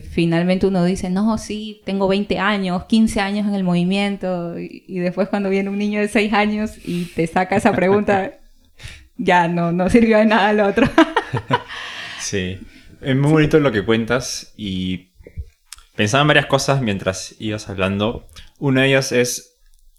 [0.00, 5.00] finalmente uno dice, no, sí, tengo 20 años, 15 años en el movimiento, y, y
[5.00, 8.32] después cuando viene un niño de 6 años y te saca esa pregunta,
[9.18, 10.88] ya no, no sirvió de nada lo otro.
[12.20, 12.58] sí.
[13.00, 15.12] Es muy bonito lo que cuentas y
[15.96, 18.26] pensaba en varias cosas mientras ibas hablando.
[18.58, 19.58] Una de ellas es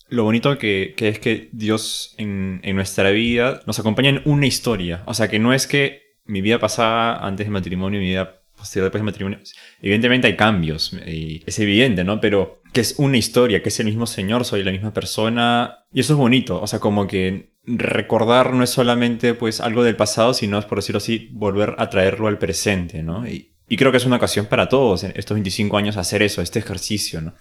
[0.10, 5.04] lo bonito que, es que Dios en, nuestra vida nos acompaña en una historia.
[5.06, 8.42] O sea, que no es que mi vida pasada antes del matrimonio y mi vida
[8.56, 9.40] posterior después del matrimonio.
[9.82, 12.20] Evidentemente hay cambios, y es evidente, ¿no?
[12.20, 15.86] Pero que es una historia, que es el mismo Señor, soy la misma persona.
[15.94, 16.60] Y eso es bonito.
[16.62, 20.98] O sea, como que recordar no es solamente pues algo del pasado, sino, por decirlo
[20.98, 23.28] así, volver a traerlo al presente, ¿no?
[23.28, 26.60] Y, creo que es una ocasión para todos en estos 25 años hacer eso, este
[26.60, 27.36] ejercicio, ¿no?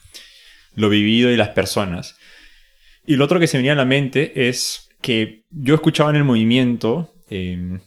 [0.75, 2.17] Lo vivido y las personas.
[3.07, 6.25] Y lo otro que se venía a la mente es que yo escuchaba en el
[6.25, 7.79] movimiento em,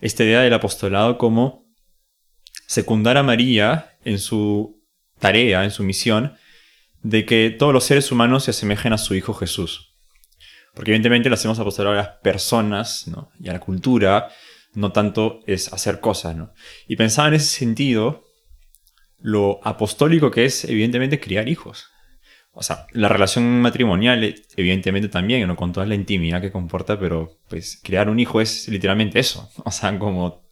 [0.00, 1.66] esta idea del apostolado como
[2.66, 4.82] secundar a María en su
[5.18, 6.34] tarea, en su misión,
[7.02, 9.93] de que todos los seres humanos se asemejen a su Hijo Jesús.
[10.74, 13.06] Porque evidentemente lo hacemos apostar a las personas
[13.40, 14.28] y a la cultura,
[14.74, 16.36] no tanto es hacer cosas.
[16.36, 16.52] ¿no?
[16.88, 18.24] Y pensaba en ese sentido
[19.20, 21.86] lo apostólico que es evidentemente criar hijos.
[22.52, 25.56] O sea, la relación matrimonial evidentemente también, ¿no?
[25.56, 29.50] con toda la intimidad que comporta, pero pues criar un hijo es literalmente eso.
[29.64, 30.44] O sea, como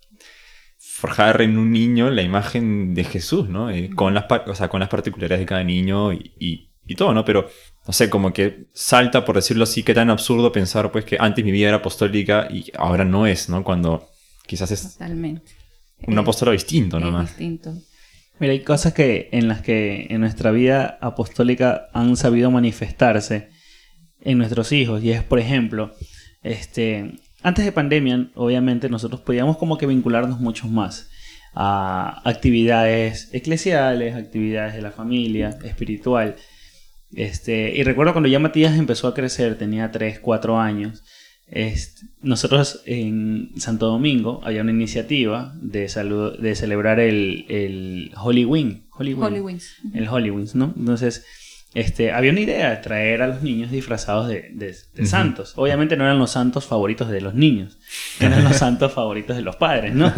[0.79, 3.71] forjar en un niño la imagen de Jesús, ¿no?
[3.71, 4.25] Eh, con, las,
[4.69, 7.25] con las particularidades de cada niño y, y, y todo, ¿no?
[7.25, 7.49] Pero
[7.87, 11.45] no sé, como que salta, por decirlo así, que tan absurdo pensar pues que antes
[11.45, 13.65] mi vida era apostólica y ahora no es, ¿no?
[13.65, 14.09] Cuando
[14.47, 15.53] quizás es Totalmente.
[16.07, 17.31] un apóstolo distinto nomás.
[17.31, 17.75] distinto.
[18.39, 23.51] Mira, hay cosas que en las que en nuestra vida apostólica han sabido manifestarse
[24.21, 25.03] en nuestros hijos.
[25.03, 25.93] Y es, por ejemplo,
[26.43, 31.09] este, antes de pandemia, obviamente, nosotros podíamos como que vincularnos mucho más
[31.55, 36.37] a actividades eclesiales, actividades de la familia, espiritual.
[37.15, 41.03] Este, y recuerdo cuando ya Matías empezó a crecer, tenía 3, 4 años.
[41.49, 48.45] este, nosotros en Santo Domingo había una iniciativa de, salud, de celebrar el, el Holy
[48.47, 48.83] Wing.
[48.93, 49.75] Holy Wing Holy Wings.
[49.95, 50.73] el Holy Wings, ¿no?
[50.77, 51.27] Entonces,
[51.75, 55.55] este, había una idea de traer a los niños disfrazados de, de- santos.
[55.57, 57.79] Obviamente no eran los santos favoritos de los niños,
[58.21, 60.13] eran los santos favoritos de los padres, ¿no?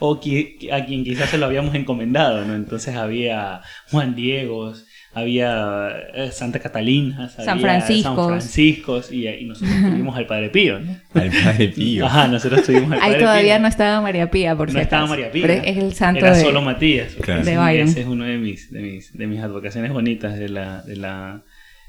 [0.00, 2.54] O qui- a quien quizás se lo habíamos encomendado, ¿no?
[2.54, 8.14] Entonces había Juan Diegos, había eh, Santa Catalina, San había Franciscos.
[8.16, 10.96] San Franciscos y, y nosotros tuvimos al Padre Pío, ¿no?
[11.14, 12.06] Al Padre Pío.
[12.06, 13.62] Ajá, nosotros tuvimos al Ahí Padre todavía Pío.
[13.62, 15.06] no estaba María Pía, por si No estaba.
[15.06, 15.46] María Pía.
[15.46, 16.42] Pero es el santo Era de...
[16.42, 17.14] solo Matías.
[17.20, 17.42] Claro.
[17.44, 17.88] de Ese- Byron.
[17.88, 21.42] Ese es uno de mis, de mis, de mis advocaciones bonitas de la, de la,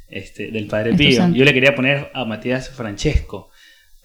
[0.08, 1.30] este, del Padre Pío.
[1.34, 3.52] Yo le quería poner a Matías Francesco.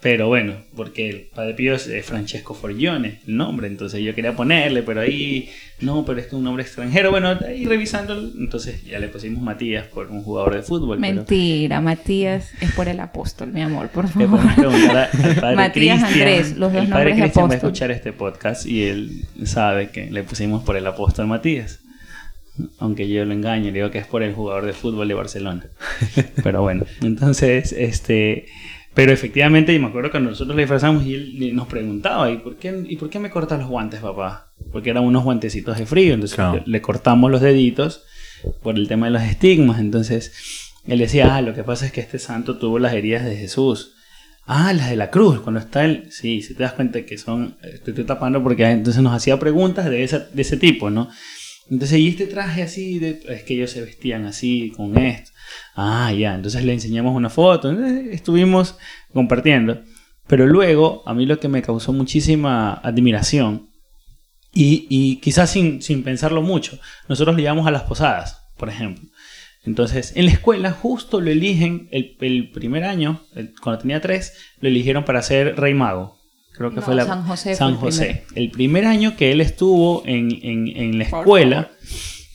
[0.04, 3.68] Pero bueno, porque el Padre Pío es Francesco Forgione, el nombre.
[3.68, 5.48] Entonces yo quería ponerle, pero ahí,
[5.80, 7.10] no, pero es que es un nombre extranjero.
[7.10, 10.98] Bueno, ahí revisando, entonces ya le pusimos Matías por un jugador de fútbol.
[11.00, 14.28] pero- Mentira, Matías es por el apóstol, mi amor, por favor.
[14.28, 16.02] podemos preguntar a- al padre Matías.
[16.02, 19.22] Andrés, los dos el padre nombres de Cristian va a escuchar este podcast y él
[19.46, 21.80] sabe que le pusimos por el apóstol Matías.
[22.78, 25.66] Aunque yo lo engaño, le digo que es por el jugador de fútbol de Barcelona.
[26.44, 28.46] Pero bueno, entonces, este.
[28.94, 32.56] Pero efectivamente, y me acuerdo cuando nosotros le disfrazamos y él nos preguntaba, ¿y por
[32.56, 34.52] qué, ¿y por qué me cortas los guantes, papá?
[34.72, 36.62] Porque eran unos guantecitos de frío, entonces Claro.
[36.64, 38.04] le, le cortamos los deditos
[38.62, 39.80] por el tema de los estigmas.
[39.80, 40.32] Entonces,
[40.86, 43.94] él decía, ah, lo que pasa es que este santo tuvo las heridas de Jesús.
[44.46, 46.04] Ah, las de la cruz, cuando está él.
[46.10, 47.56] Sí, si te das cuenta que son.
[47.62, 51.08] Te estoy tapando porque entonces nos hacía preguntas de, esa, de ese tipo, ¿no?
[51.70, 55.30] Entonces, y este traje así, de, es que ellos se vestían así, con esto.
[55.74, 57.72] Ah, ya, entonces le enseñamos una foto.
[57.72, 58.76] estuvimos
[59.12, 59.82] compartiendo.
[60.26, 63.68] Pero luego, a mí lo que me causó muchísima admiración,
[64.52, 69.08] y, y quizás sin, sin pensarlo mucho, nosotros le llevamos a las posadas, por ejemplo.
[69.64, 72.16] Entonces, en la escuela justo lo eligen el,
[72.50, 73.22] primer año,
[73.62, 76.18] cuando tenía tres, lo eligieron para ser rey mago.
[76.56, 78.24] Creo que No, fue la, San José fue el José.
[78.34, 81.70] El primer año que él estuvo en, en- en la escuela,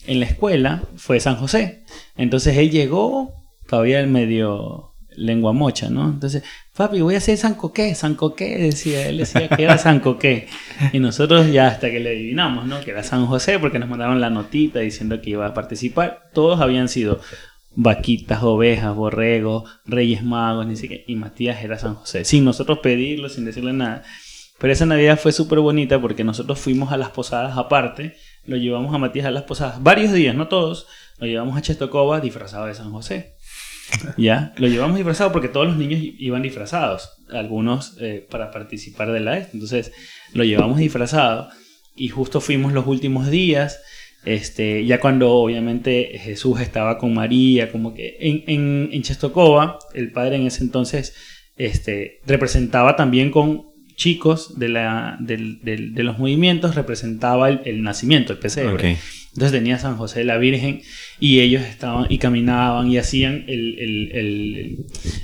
[0.06, 1.84] en la escuela fue San José.
[2.16, 3.32] Entonces él llegó
[3.66, 6.04] todavía en medio lengua mocha, ¿no?
[6.08, 6.42] Entonces,
[6.76, 10.46] papi, voy a hacer San Coqué, San Coqué, decía, él decía que era San Coqué.
[10.92, 12.80] Y nosotros ya hasta que le adivinamos, ¿no?
[12.80, 16.30] Que era San José porque nos mandaron la notita diciendo que iba a participar.
[16.32, 17.20] Todos habían sido
[17.74, 21.02] vaquitas, ovejas, borregos, reyes magos, ni siquiera.
[21.06, 24.02] Y Matías era San José, sin nosotros pedirlo, sin decirle nada.
[24.58, 28.94] Pero esa Navidad fue súper bonita porque nosotros fuimos a las posadas aparte, lo llevamos
[28.94, 30.86] a Matías a las posadas, varios días, no todos,
[31.18, 33.36] lo llevamos a Chestocoba disfrazado de San José.
[34.16, 39.18] Ya, lo llevamos disfrazado porque todos los niños iban disfrazados, algunos eh, para participar de
[39.18, 39.38] la.
[39.38, 39.92] Entonces
[40.32, 41.48] lo llevamos disfrazado
[41.96, 43.80] y justo fuimos los últimos días,
[44.24, 50.12] este, ya cuando obviamente Jesús estaba con María, como que en, en, en Czestochowa, el
[50.12, 51.14] padre en ese entonces
[51.56, 53.64] este, representaba también con
[53.96, 58.72] chicos de, la, del- del- de los movimientos, representaba el, nacimiento, el pesebre.
[59.32, 60.82] Entonces tenía San José la Virgen
[61.20, 64.76] y ellos estaban y caminaban y hacían el, el- el-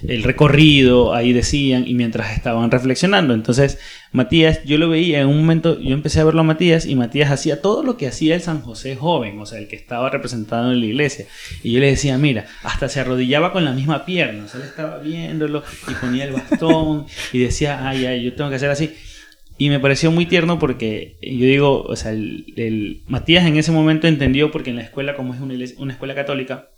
[0.09, 3.35] el recorrido, ahí decían, y mientras estaban reflexionando.
[3.35, 3.79] Entonces
[4.12, 7.31] Matías, yo lo veía en un momento, yo empecé a verlo a Matías y Matías
[7.33, 10.71] hacía todo lo que hacía el San José joven, o sea, el que estaba representado
[10.73, 11.27] en la iglesia.
[11.64, 14.66] Y yo le decía, mira, hasta se arrodillaba con la misma pierna, o sea, él
[14.69, 18.92] estaba viéndolo y ponía el bastón y decía, ay, ay, yo tengo que hacer así.
[19.59, 23.73] Y me pareció muy tierno porque yo digo, o sea, el, el- Matías en ese
[23.73, 26.69] momento entendió porque en la escuela, como es una, iglesia- una escuela católica,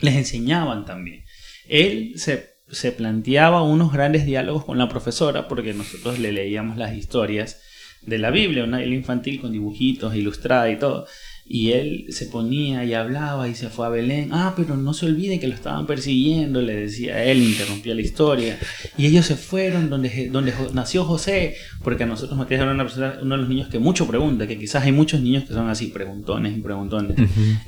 [0.00, 1.24] les enseñaban también.
[1.68, 6.94] Él se, se planteaba unos grandes diálogos con la profesora porque nosotros le leíamos las
[6.96, 7.60] historias
[8.02, 11.06] de la Biblia, una Biblia infantil con dibujitos, ilustrada y todo.
[11.52, 14.28] Y él se ponía y hablaba y se fue a Belén.
[14.30, 18.56] Ah, pero no se olviden que lo estaban persiguiendo, le decía él, interrumpía la historia.
[18.96, 23.18] Y ellos se fueron donde, donde nació José, porque a nosotros Matías era una persona,
[23.20, 25.88] uno de los niños que mucho pregunta, que quizás hay muchos niños que son así,
[25.88, 27.16] preguntones y preguntones,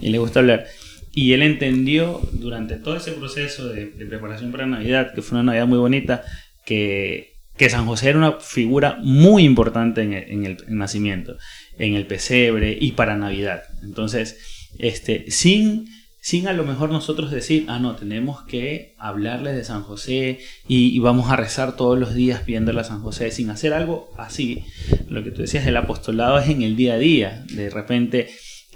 [0.01, 0.64] y le gusta hablar.
[1.12, 5.42] Y él entendió durante todo ese proceso de, de preparación para Navidad, que fue una
[5.42, 6.23] Navidad muy bonita,
[6.64, 11.37] que, que San José era una figura muy importante en el, en el nacimiento,
[11.79, 13.63] en el pesebre y para Navidad.
[13.83, 14.39] Entonces,
[14.79, 15.87] este, sin,
[16.21, 20.99] sin a lo mejor nosotros decir, ah, no, tenemos que hablarles de San José y,
[21.01, 24.65] vamos a rezar todos los días pidiéndole a San José, sin hacer algo así.
[25.09, 28.29] Lo que tú decías del apostolado es en el día a día, de repente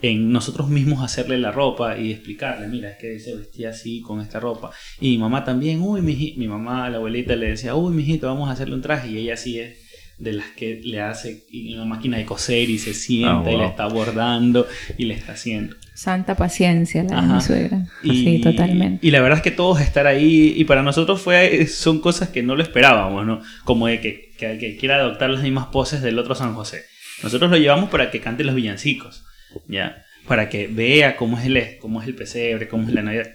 [0.03, 4.21] en nosotros mismos hacerle la ropa y explicarle, mira, es que se vestía así con
[4.21, 4.71] esta ropa.
[5.01, 8.51] Y mi mamá también, uy, mi, mi mamá, la abuelita le decía, uy, mijito, vamos
[8.51, 9.09] a hacerle un traje.
[9.09, 9.86] Y ella así es
[10.19, 13.69] de las que le hace una máquina de coser y se sienta y le ah,
[13.69, 15.77] está bordando y le está haciendo.
[15.95, 17.87] Santa paciencia la de mi suegra.
[18.03, 19.07] sí, totalmente.
[19.07, 22.43] Y la verdad es que todos estar ahí y para nosotros fue son cosas que
[22.43, 23.41] no lo esperábamos, ¿no?
[23.65, 26.85] Como de que, que, que quiera adoptar las mismas poses del otro San José.
[27.23, 29.25] Nosotros lo llevamos para que cante los villancicos.
[29.69, 30.05] ¿ya?
[30.27, 33.29] Para que vea cómo es el, cómo es el pesebre, cómo es la Navidad.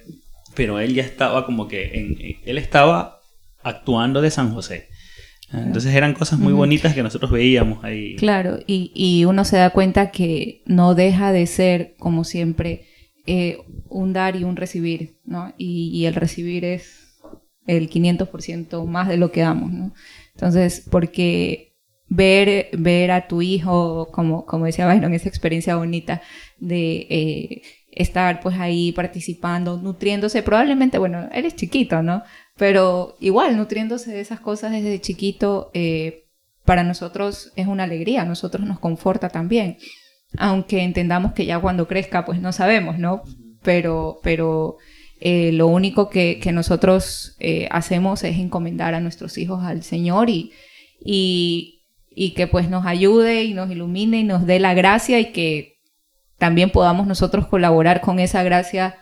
[0.56, 3.22] Pero él ya estaba como que, en, él estaba
[3.64, 4.90] actuando de San José.
[5.54, 8.16] Entonces eran cosas muy bonitas que nosotros veíamos ahí.
[8.16, 12.86] Claro, y, y uno se da cuenta que no deja de ser, como siempre,
[13.26, 13.58] eh,
[13.90, 15.54] un dar y un recibir, ¿no?
[15.58, 17.20] Y, y el recibir es
[17.68, 19.94] el 500% más de lo que damos, ¿no?
[20.34, 21.72] Entonces, porque
[22.08, 26.22] ver, ver a tu hijo, como, como decía Byron, esa experiencia bonita
[26.60, 27.62] de eh,
[27.92, 32.24] estar pues ahí participando, nutriéndose, probablemente, bueno, eres chiquito, ¿no?
[32.62, 36.26] Pero igual, nutriéndose de esas cosas desde chiquito, eh,
[36.64, 39.78] para nosotros es una alegría, a nosotros nos conforta también,
[40.38, 43.24] aunque entendamos que ya cuando crezca, pues no sabemos, ¿no?
[43.64, 44.78] Pero, pero
[45.20, 47.36] eh, lo único que, que nosotros
[47.72, 50.52] hacemos es encomendar a nuestros hijos al Señor y,
[51.04, 51.82] y
[52.14, 55.80] y que pues nos ayude y nos ilumine y nos dé la gracia y que
[56.38, 58.98] también podamos nosotros colaborar con esa gracia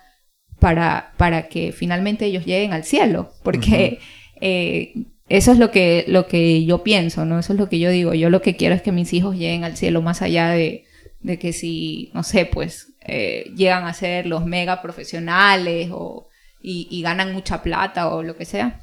[0.60, 4.00] para, para que finalmente ellos lleguen al cielo, porque
[4.42, 4.94] eh,
[5.28, 7.40] eso es lo que, lo que yo pienso, ¿no?
[7.40, 8.14] Eso es lo que yo digo.
[8.14, 10.86] Yo lo que quiero es que mis hijos lleguen al cielo más allá de,
[11.20, 16.28] de que si, no sé, pues eh, llegan a ser los mega profesionales o,
[16.62, 18.82] y, ganan mucha plata o lo que sea.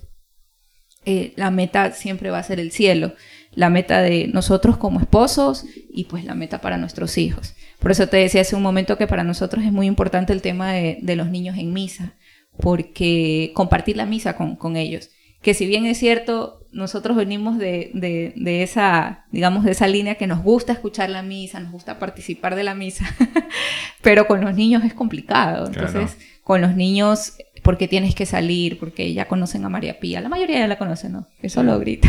[1.04, 3.14] Eh, la meta siempre va a ser el cielo
[3.56, 7.54] la meta de nosotros como esposos y pues la meta para nuestros hijos.
[7.78, 10.72] Por eso te decía hace un momento que para nosotros es muy importante el tema
[10.72, 12.14] de, los niños en misa,
[12.58, 15.10] porque compartir la misa con, ellos.
[15.42, 20.26] Que si bien es cierto, nosotros venimos de, de, esa, digamos, de esa línea que
[20.26, 23.06] nos gusta escuchar la misa, nos gusta participar de la misa,
[24.02, 25.66] pero con los niños es complicado.
[25.66, 27.34] Entonces, con los niños
[27.66, 30.20] porque tienes que salir, porque ya conocen a María Pía.
[30.20, 31.26] La mayoría ya la conocen, ¿no?
[31.42, 32.08] Eso lo grita.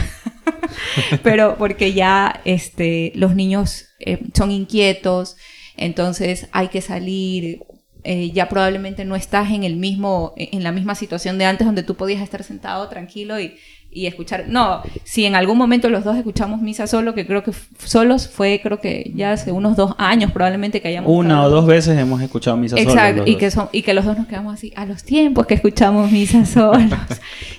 [1.24, 5.36] Pero porque ya este, los niños eh, son inquietos,
[5.78, 7.63] entonces hay que salir.
[8.04, 11.84] Eh, ya probablemente no estás en el mismo, en la misma situación de antes donde
[11.84, 13.56] tú podías estar sentado tranquilo y,
[13.90, 14.46] y escuchar.
[14.48, 17.52] No, si en algún momento los dos escuchamos misa solo, que creo que
[17.84, 21.12] solos fue, creo que ya hace unos dos años probablemente que hayamos.
[21.12, 22.94] Una o dos veces hemos escuchado misa solos.
[22.94, 25.56] Exacto, y, que son, y que los dos nos quedamos así, a los tiempos que
[25.56, 27.00] escuchamos misa solos.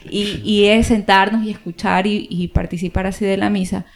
[0.09, 3.87] y, y, es sentarnos y escuchar y, participar así de la misa.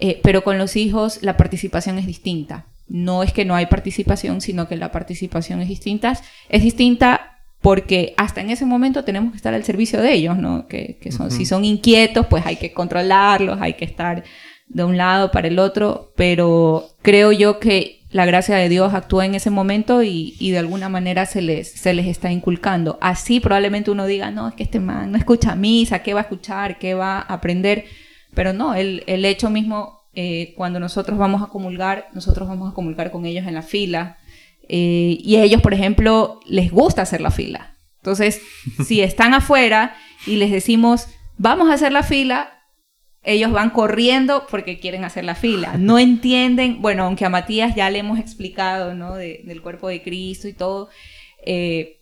[0.00, 2.66] Eh, pero con los hijos la participación es distinta.
[2.88, 6.18] No es que no hay participación, sino que la participación es distinta.
[6.48, 10.66] Es distinta porque hasta en ese momento tenemos que estar al servicio de ellos, ¿no?
[10.66, 14.24] Que, son, si son inquietos, pues hay que controlarlos, hay que estar
[14.66, 19.24] de un lado para el otro, pero creo yo que la gracia de Dios actúa
[19.24, 22.98] en ese momento y, de alguna manera se les, se les está inculcando.
[23.00, 26.24] Así probablemente uno diga, no, es que este man no escucha misa, ¿qué va a
[26.24, 26.78] escuchar?
[26.78, 27.84] ¿Qué va a aprender?
[28.34, 32.74] Pero no, el, el hecho mismo, eh, cuando nosotros vamos a comulgar, nosotros vamos a
[32.74, 34.18] comulgar con ellos en la fila,
[34.68, 37.78] eh, y a ellos, por ejemplo, les gusta hacer la fila.
[37.96, 38.40] Entonces,
[38.86, 39.94] si están afuera
[40.26, 42.62] y les decimos, vamos a hacer la fila,
[43.22, 45.76] ellos van corriendo porque quieren hacer la fila.
[45.78, 49.14] No entienden, bueno, aunque a Matías ya le hemos explicado, ¿no?
[49.14, 50.88] del cuerpo de Cristo y todo,
[51.44, 52.01] eh,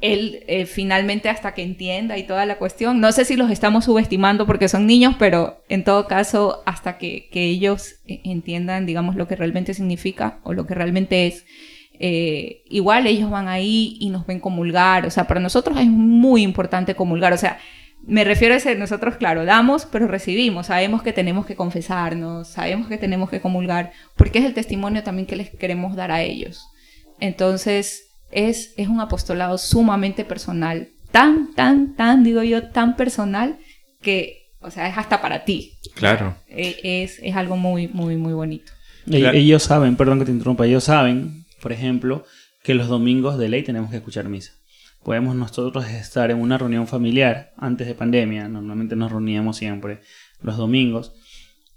[0.00, 3.84] él eh, finalmente hasta que entienda y toda la cuestión, no sé si los estamos
[3.84, 9.28] subestimando porque son niños, pero en todo caso, hasta que, que ellos entiendan, digamos, lo
[9.28, 11.44] que realmente significa o lo que realmente es,
[11.98, 16.42] eh, igual ellos van ahí y nos ven comulgar, o sea, para nosotros es muy
[16.42, 17.58] importante comulgar, o sea,
[18.02, 22.88] me refiero a ese, nosotros, claro, damos, pero recibimos, sabemos que tenemos que confesarnos, sabemos
[22.88, 26.66] que tenemos que comulgar, porque es el testimonio también que les queremos dar a ellos.
[27.20, 33.58] Entonces, es, es un apostolado sumamente personal, tan, tan, tan, digo yo, tan personal
[34.00, 35.78] que, o sea, es hasta para ti.
[35.94, 36.36] Claro.
[36.48, 38.72] E, es, es algo muy, muy, muy bonito.
[39.06, 42.24] Ellos saben, perdón que te interrumpa, ellos saben por ejemplo,
[42.62, 44.52] que los domingos de ley tenemos que escuchar misa.
[45.02, 50.00] Podemos nosotros estar en una reunión familiar antes de pandemia, normalmente nos reuníamos siempre
[50.42, 51.12] los domingos,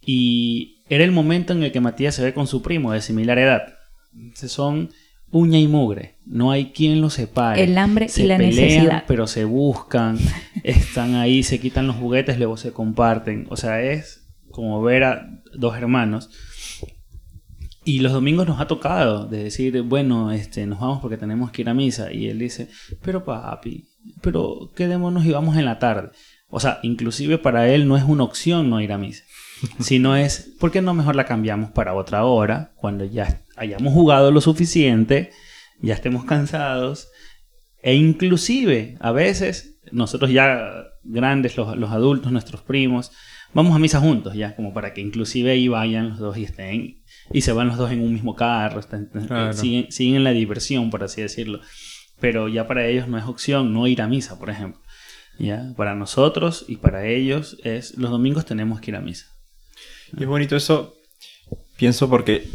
[0.01, 3.37] y era el momento en el que Matías se ve con su primo de similar
[3.37, 3.75] edad.
[4.33, 4.89] son
[5.33, 6.15] uña y mugre.
[6.25, 7.61] No hay quien los separe.
[7.61, 9.03] El hambre se y la pelean, necesidad.
[9.07, 10.17] Pero se buscan,
[10.63, 13.47] están ahí, se quitan los juguetes, luego se comparten.
[13.49, 16.29] O sea, es como ver a dos hermanos.
[17.83, 21.63] Y los domingos nos ha tocado de decir, bueno, este, nos vamos porque tenemos que
[21.63, 22.13] ir a misa.
[22.13, 22.69] Y él dice,
[23.01, 23.89] pero papi,
[24.21, 26.11] pero quedémonos y vamos en la tarde.
[26.47, 29.23] O sea, inclusive para él no es una opción no ir a misa.
[29.79, 32.71] Sino es, ¿por qué no mejor la cambiamos para otra hora?
[32.75, 35.31] Cuando ya hayamos jugado lo suficiente,
[35.81, 37.09] ya estemos cansados.
[37.81, 43.11] E inclusive, a veces, nosotros ya grandes, los, los adultos, nuestros primos,
[43.53, 47.03] vamos a misa juntos, ya, como para que inclusive ahí vayan los dos y estén,
[47.31, 48.81] y se van los dos en un mismo carro,
[49.27, 49.53] Claro.
[49.53, 51.59] siguen, siguen en la diversión, por así decirlo.
[52.19, 54.81] Pero ya para ellos no es opción no ir a misa, por ejemplo.
[55.39, 59.25] Ya, para nosotros y para ellos es los domingos tenemos que ir a misa.
[60.15, 60.93] Y es bonito eso,
[61.77, 62.47] pienso porque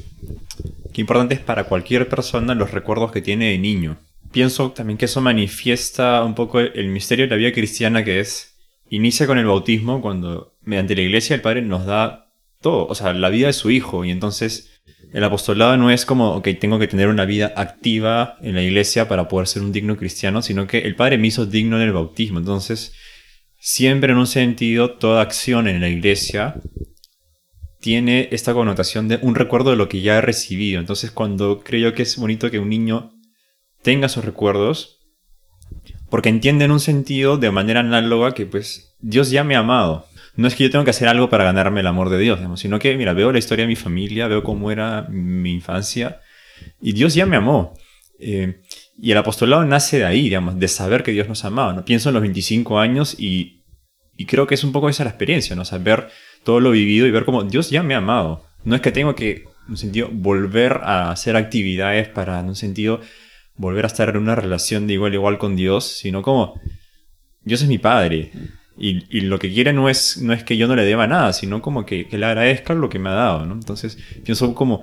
[0.92, 3.98] qué importante es para cualquier persona los recuerdos que tiene de niño.
[4.32, 8.56] Pienso también que eso manifiesta un poco el, misterio de la vida cristiana que es,
[8.90, 13.12] inicia con el bautismo cuando mediante la iglesia el Padre nos da todo, o sea,
[13.12, 16.88] la vida de su Hijo y entonces el apostolado no es como, ok, tengo que
[16.88, 20.78] tener una vida activa en la iglesia para poder ser un digno cristiano, sino que
[20.78, 22.38] el Padre me hizo digno en el bautismo.
[22.38, 22.92] Entonces,
[23.58, 26.56] siempre en un sentido, toda acción en la iglesia
[27.80, 30.80] tiene esta connotación de un recuerdo de lo que ya he recibido.
[30.80, 33.12] Entonces, cuando creo que es bonito que un niño
[33.82, 34.98] tenga esos recuerdos,
[36.10, 40.06] porque entiende en un sentido de manera análoga que pues Dios ya me ha amado.
[40.36, 42.60] No es que yo tengo que hacer algo para ganarme el amor de Dios, digamos,
[42.60, 46.20] sino que, mira, veo la historia de mi familia, veo cómo era mi infancia,
[46.80, 47.74] y Dios ya me amó.
[48.20, 48.60] Eh,
[49.00, 51.72] y el apostolado nace de ahí, digamos, de saber que Dios nos amaba.
[51.72, 51.84] ¿no?
[51.84, 53.64] Pienso en los 25 años y,
[54.16, 55.64] y creo que es un poco esa la experiencia, ¿no?
[55.64, 56.08] Saber
[56.45, 58.45] todo lo vivido y ver cómo Dios ya me ha amado.
[58.64, 62.57] No es que tengo que, en un sentido, volver a hacer actividades para, en un
[62.57, 63.01] sentido,
[63.57, 66.61] volver a estar en una relación de igual a igual con Dios, sino como
[67.43, 68.32] Dios es mi Padre.
[68.80, 71.32] Y, y lo que quiere no es, no es que yo no le deba nada,
[71.32, 73.55] sino como que, que le agradezca lo que me ha dado, ¿no?
[73.55, 74.82] Entonces, pienso como,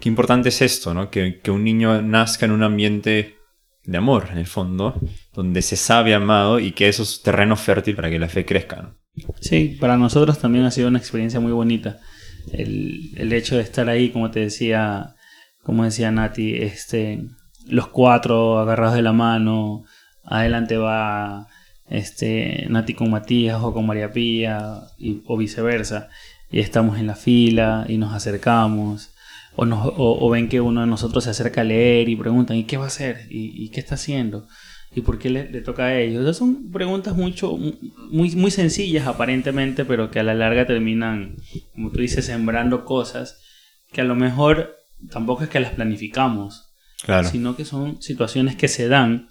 [0.00, 1.10] qué importante es esto, ¿no?
[1.10, 3.36] Que, que un niño nazca en un ambiente
[3.84, 5.00] de amor, en el fondo,
[5.32, 8.96] donde se sabe amado y que eso es terreno fértil para que la fe crezca.
[9.40, 11.98] Sí, para nosotros también ha sido una experiencia muy bonita.
[12.52, 15.14] El, el hecho de estar ahí, como te decía,
[15.62, 17.24] como decía Nati, este,
[17.66, 19.84] los cuatro agarrados de la mano,
[20.24, 21.46] adelante va
[21.88, 26.08] este, Nati con Matías o con María Pía y- o viceversa,
[26.50, 29.10] y estamos en la fila y nos acercamos.
[29.58, 32.64] O, nos, o, ven que uno de nosotros se acerca a leer y preguntan, ¿y
[32.64, 33.26] qué va a hacer?
[33.30, 34.46] ¿Y, y qué está haciendo?
[34.94, 36.22] ¿Y por qué le, le toca a ellos?
[36.22, 41.36] Esas son preguntas mucho, muy, muy sencillas aparentemente, pero que a la larga terminan,
[41.74, 43.40] como tú dices, sembrando cosas
[43.92, 44.74] que a lo mejor
[45.10, 46.62] tampoco es que las planificamos,
[47.04, 47.28] Claro.
[47.28, 49.28] sino que son situaciones que se dan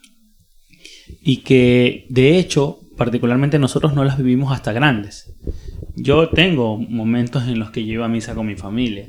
[1.21, 5.33] y que de hecho particularmente nosotros no las vivimos hasta grandes.
[5.95, 9.07] Yo tengo momentos en los que yo iba a misa con mi familia.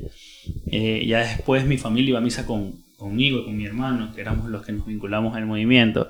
[0.65, 4.49] Eh, ya después mi familia iba a misa con, conmigo, con mi hermano, que éramos
[4.49, 6.09] los que nos vinculamos al movimiento.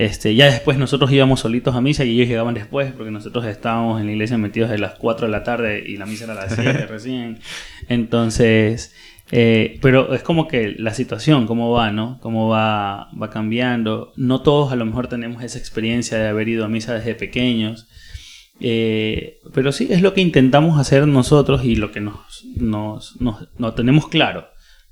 [0.00, 4.00] Este, ya después nosotros íbamos solitos a misa y ellos llegaban después porque nosotros estábamos
[4.00, 6.36] en la iglesia metidos de las 4 de la tarde y la misa era a
[6.46, 7.40] las 7 recién.
[7.88, 8.94] Entonces,
[9.32, 12.18] eh, pero es como que la situación, cómo va, ¿no?
[12.22, 14.12] Cómo va, va cambiando.
[14.16, 17.88] No todos a lo mejor tenemos esa experiencia de haber ido a misa desde pequeños.
[18.60, 23.48] Eh, pero sí, es lo que intentamos hacer nosotros y lo que nos, nos, nos-
[23.58, 24.46] no tenemos claro.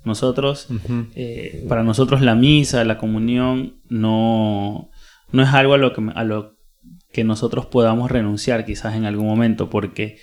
[0.05, 0.69] Nosotros,
[1.17, 4.89] eh, para nosotros la misa, la comunión, no,
[5.33, 6.57] no es algo a lo, que, a lo
[7.13, 10.19] que nosotros podamos renunciar quizás en algún momento, porque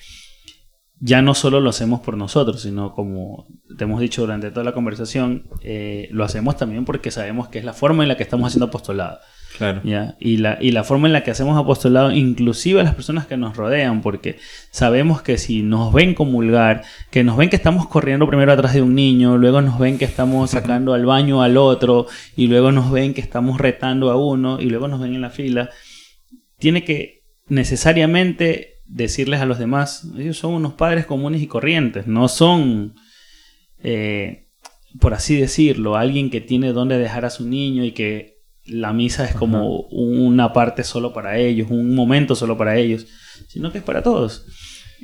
[1.00, 3.48] ya no solo lo hacemos por nosotros, sino como
[3.78, 7.66] te hemos dicho durante toda la conversación, eh, lo hacemos también porque sabemos que es
[7.66, 9.20] la forma en la que estamos haciendo apostolado.
[9.58, 9.82] Claro.
[9.84, 10.16] ¿ya?
[10.20, 13.38] Y, la, y la forma en la que hacemos apostolado, inclusive a las personas que
[13.38, 14.38] nos rodean, porque
[14.72, 18.82] sabemos que si nos ven comulgar, que nos ven que estamos corriendo primero atrás de
[18.82, 22.92] un niño, luego nos ven que estamos sacando al baño al otro, y luego nos
[22.92, 25.70] ven que estamos retando a uno, y luego nos ven en la fila,
[26.58, 32.28] tiene que necesariamente decirles a los demás, ellos son unos padres comunes y corrientes, no
[32.28, 32.96] son,
[33.84, 34.48] eh,
[35.00, 38.33] por así decirlo, alguien que tiene dónde dejar a su niño y que
[38.66, 43.08] la misa es como una parte solo para ellos, un momento solo para ellos,
[43.48, 44.46] sino que es para todos.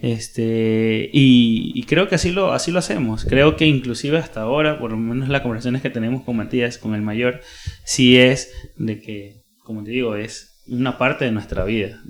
[0.02, 3.26] Este, y, y creo que así lo, así lo hacemos.
[3.26, 6.96] Creo que inclusive hasta ahora, por lo menos las conversaciones que tenemos con Matías, con
[6.96, 7.42] el mayor,
[7.84, 12.02] sí es de que, como te digo, es una parte de nuestra vida.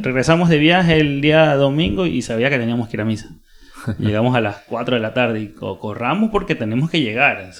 [0.00, 3.28] Regresamos de viaje el día domingo y sabía que teníamos que ir a misa.
[3.98, 7.50] Llegamos a las 4 de la tarde y co- corramos porque tenemos que llegar.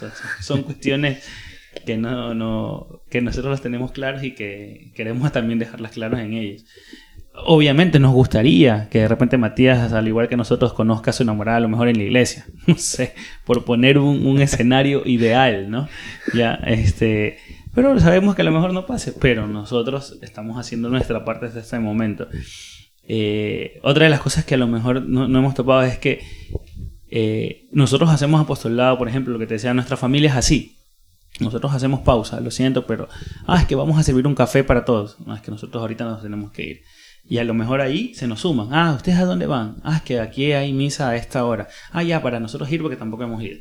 [0.40, 1.22] Son cuestiones
[1.84, 6.34] que no, no, que nosotros las tenemos claros y que queremos también dejarlas claras en
[6.34, 6.64] ellos.
[7.44, 11.58] Obviamente nos gustaría que de repente Matías, al igual que nosotros, conozca a su enamorada
[11.58, 12.46] a lo mejor en la iglesia.
[12.66, 13.14] No sé,
[13.44, 15.88] por poner un, un escenario ideal, ¿no?
[16.34, 17.38] Ya, este,
[17.74, 21.60] pero sabemos que a lo mejor no pase, pero nosotros estamos haciendo nuestra parte desde
[21.60, 22.26] este momento.
[23.06, 26.20] Eh, otra de las cosas que a lo mejor no, no hemos topado es que
[27.08, 30.75] eh, nosotros hacemos apostolado, por ejemplo, lo que te decía, nuestra familia es así.
[31.40, 33.08] Nosotros hacemos pausa, lo siento, pero,
[33.46, 35.18] ah, es que vamos a servir un café para todos.
[35.20, 36.82] No, es que nosotros ahorita nos tenemos que ir.
[37.28, 38.68] Y a lo mejor ahí se nos suman.
[38.72, 39.76] Ah, ¿ustedes a dónde van?
[39.82, 41.68] Ah, es que aquí hay misa a esta hora.
[41.90, 43.58] Ah, ya, para nosotros ir porque tampoco hemos ido.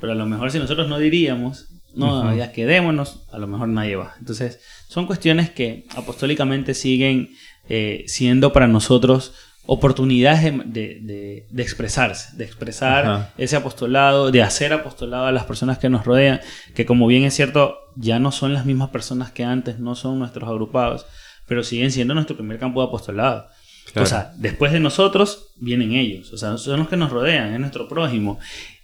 [0.00, 3.96] Pero a lo mejor si nosotros no diríamos, no, ya quedémonos, a lo mejor nadie
[3.96, 4.14] va.
[4.18, 7.30] Entonces, son cuestiones que apostólicamente siguen
[7.68, 9.34] eh, siendo para nosotros
[9.64, 15.88] oportunidades de, de, expresarse, de expresar ese apostolado, de hacer apostolado a las personas que
[15.88, 16.40] nos rodean,
[16.74, 20.18] que como bien es cierto, ya no son las mismas personas que antes, no son
[20.18, 21.06] nuestros agrupados,
[21.46, 23.46] pero siguen siendo nuestro primer campo de apostolado.
[23.94, 27.60] O sea, después de nosotros vienen ellos, o sea, son los que nos rodean, es
[27.60, 28.38] nuestro prójimo.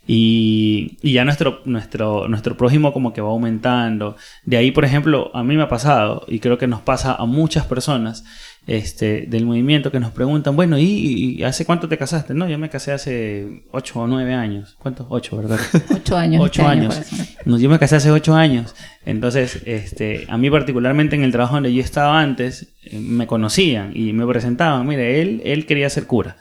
[0.06, 4.16] Y, y, ya nuestro, nuestro, nuestro prójimo como que va aumentando.
[4.44, 7.26] De ahí, por ejemplo, a mí me ha pasado, y creo que nos pasa a
[7.26, 8.24] muchas personas,
[8.68, 12.34] este, del movimiento que nos preguntan, bueno, ¿y, hace cuánto te casaste?
[12.34, 14.76] No, yo me casé hace 8 o 9 años.
[14.78, 15.06] ¿Cuántos?
[15.08, 15.58] 8, ¿verdad?
[15.94, 16.42] 8 años.
[16.44, 17.00] 8 este años.
[17.46, 18.76] no, yo me casé hace 8 años.
[19.06, 23.92] Entonces, este, a mí particularmente en el trabajo donde yo estaba antes, eh, me conocían
[23.94, 26.36] y me presentaban, mire, él, él quería ser cura.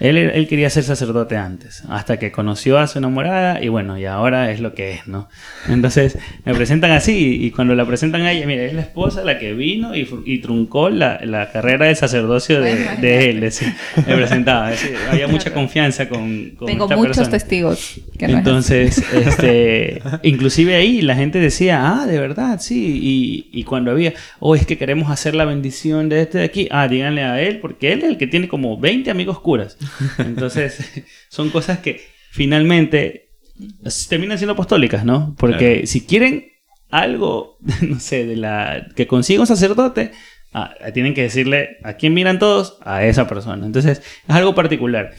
[0.00, 4.06] Él, él, quería ser sacerdote antes, hasta que conoció a su enamorada y bueno, y
[4.06, 5.28] ahora es lo que es, ¿no?
[5.68, 9.38] Entonces me presentan así y cuando la presentan a ella, mira, es la esposa la
[9.38, 13.74] que vino y, y truncó la, la, carrera de sacerdocio de, de él, decir,
[14.06, 18.00] me presentaba, decir, había mucha confianza con, con Tengo muchos testigos.
[18.18, 23.00] Que no Entonces, este, inclusive ahí la gente decía, ah, de verdad, sí,
[23.52, 26.68] y, y cuando había, oh, es que queremos hacer la bendición de este de aquí,
[26.70, 29.76] ah, díganle a él, porque él es el que tiene como 20 amigos curas.
[30.18, 33.30] Entonces, son cosas que finalmente
[34.08, 35.34] terminan siendo apostólicas, ¿no?
[35.38, 36.46] Porque si quieren
[36.90, 40.12] algo, no sé, de la que consiga un sacerdote,
[40.52, 43.66] ah, tienen que decirle a quién miran todos, a esa persona.
[43.66, 45.12] Entonces, es algo particular.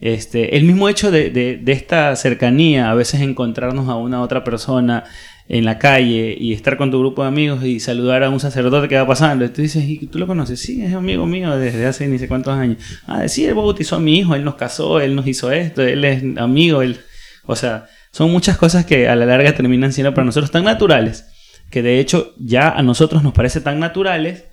[0.00, 5.04] Este, el mismo hecho de, de esta cercanía, a veces encontrarnos a una otra persona
[5.52, 8.86] en la calle y estar con tu grupo de amigos y saludar a un sacerdote
[8.86, 9.44] que va pasando.
[9.44, 10.60] Y tú dices, ¿y tú lo conoces?
[10.60, 12.78] Sí, es amigo mío desde hace ni sé cuántos años.
[13.08, 16.04] Ah, sí, él bautizó a mi hijo, él nos casó, él nos hizo esto, él
[16.04, 17.00] es amigo, él...
[17.46, 21.26] O sea, son muchas cosas que a la larga terminan siendo para nosotros tan naturales,
[21.68, 24.44] que de hecho ya a nosotros nos parece tan naturales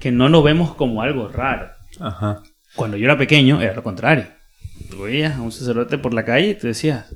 [0.00, 1.70] que no lo vemos como algo raro.
[1.98, 2.42] Ajá.
[2.74, 4.26] Cuando yo era pequeño era lo contrario.
[4.90, 7.06] Tú veías a un sacerdote por la calle y te decías,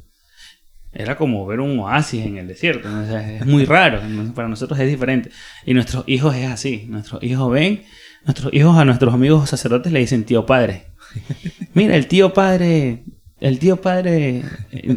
[0.93, 2.88] era como ver un oasis en el desierto.
[3.03, 4.01] es muy raro.
[4.34, 5.30] Para nosotros es diferente.
[5.64, 6.86] Y nuestros hijos es así.
[6.88, 7.82] Nuestros hijos ven,
[8.24, 10.86] nuestros hijos a nuestros amigos sacerdotes le dicen tío padre.
[11.74, 13.05] Mira, el tío padre,
[13.41, 14.43] el tío padre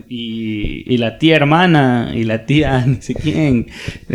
[0.09, 3.67] y, la tía hermana y la tía ni sé quién.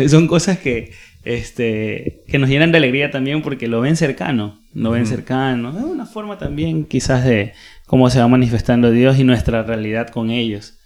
[0.07, 0.91] Son cosas que,
[1.23, 4.59] este, que nos llenan de alegría también porque lo ven cercano.
[4.73, 5.69] Lo ven cercano.
[5.69, 7.53] Es una forma también quizás de
[7.87, 10.78] cómo se va manifestando Dios y nuestra realidad con ellos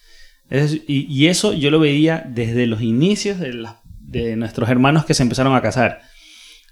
[0.87, 5.61] y, eso yo lo veía desde los inicios de, nuestros hermanos que se empezaron a
[5.61, 6.01] casar.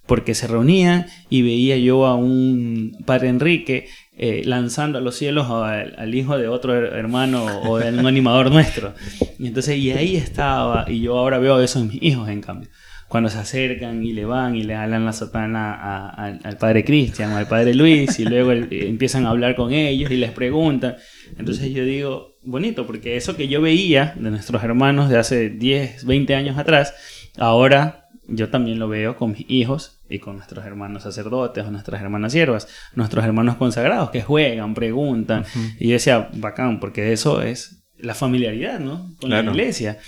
[0.05, 5.47] Porque se reunían y veía yo a un padre Enrique eh, lanzando a los cielos
[5.49, 8.93] al, hijo de otro hermano o de un animador nuestro.
[9.39, 12.69] Y entonces, y ahí estaba, y yo ahora veo eso en mis hijos, en cambio.
[13.07, 17.38] Cuando se acercan y le van y le hablan la sotana al padre Cristian o
[17.38, 20.95] al padre Luis, y luego empiezan a hablar con ellos y les preguntan.
[21.38, 26.06] Entonces yo digo, bonito, porque eso que yo veía de nuestros hermanos de hace 10,
[26.06, 26.94] 20 años atrás,
[27.38, 32.02] ahora yo también lo veo con mis hijos y con nuestros hermanos sacerdotes o nuestras
[32.02, 35.46] hermanas siervas, nuestros hermanos consagrados que juegan, preguntan.
[35.80, 39.14] Y yo decía, bacán, porque eso es la familiaridad, ¿no?
[39.20, 40.00] Con la iglesia.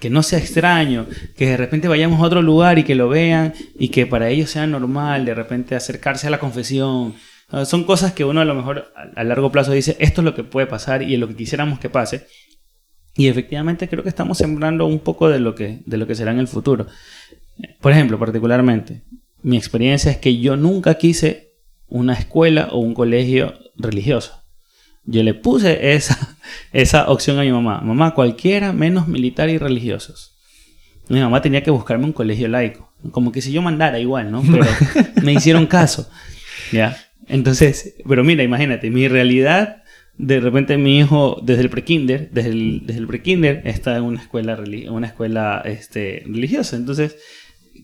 [0.00, 1.06] Que no sea extraño,
[1.36, 4.50] que de repente vayamos a otro lugar y que lo vean y que para ellos
[4.50, 7.14] sea normal de repente acercarse a la confesión,
[7.50, 10.34] Ah, son cosas que uno a lo mejor a largo plazo dice, esto es lo
[10.34, 12.26] que puede pasar y es lo que quisiéramos que pase.
[13.14, 16.30] Y efectivamente creo que estamos sembrando un poco de lo que, de lo que será
[16.30, 16.86] en el futuro.
[17.80, 19.02] Por ejemplo, particularmente,
[19.42, 21.54] mi experiencia es que yo nunca quise
[21.88, 24.44] una escuela o un colegio religioso.
[25.04, 26.36] Yo le puse esa,
[26.72, 27.80] esa opción a mi mamá.
[27.80, 30.36] Mamá, cualquiera menos militar y religiosos.
[31.08, 32.92] Mi mamá tenía que buscarme un colegio laico.
[33.10, 34.42] Como que si yo mandara igual, ¿no?
[34.42, 34.64] Pero
[35.24, 36.08] me hicieron caso.
[36.70, 36.96] ¿Ya?
[37.30, 39.82] Entonces, pero mira, imagínate, mi realidad
[40.18, 44.20] de repente mi hijo desde el prekinder, desde el, desde el prekinder está en una
[44.20, 46.76] escuela, una escuela este, religiosa.
[46.76, 47.16] Entonces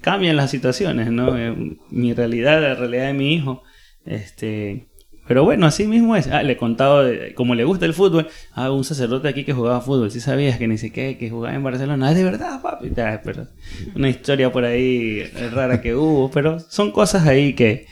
[0.02, 1.38] cambian las situaciones, ¿no?
[1.38, 1.54] Eh,
[1.90, 3.62] mi realidad, la realidad de mi hijo.
[4.04, 4.88] Este,
[5.26, 6.28] pero bueno, así mismo es.
[6.28, 9.80] Ah, le he contado, como le gusta el fútbol, ah, un sacerdote aquí que jugaba
[9.80, 10.10] fútbol.
[10.10, 12.10] Si sabías que ni siquiera que jugaba en Barcelona.
[12.10, 12.90] Es de verdad, papi.
[13.24, 13.46] pero
[13.94, 15.22] una historia por ahí
[15.52, 16.30] rara que hubo.
[16.30, 17.86] Pero son cosas ahí que,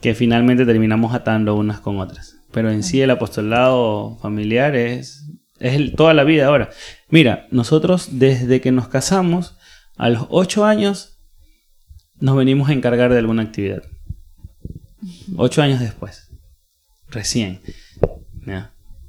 [0.00, 2.36] que finalmente terminamos atando unas con otras.
[2.52, 5.26] Pero en sí el apostolado familiar es,
[5.58, 6.70] es toda la vida ahora.
[7.08, 9.56] Mira, nosotros desde que nos casamos,
[9.96, 11.18] a los ocho años,
[12.20, 13.82] nos venimos a encargar de alguna actividad.
[15.36, 16.26] Ocho años después
[17.08, 17.60] recién.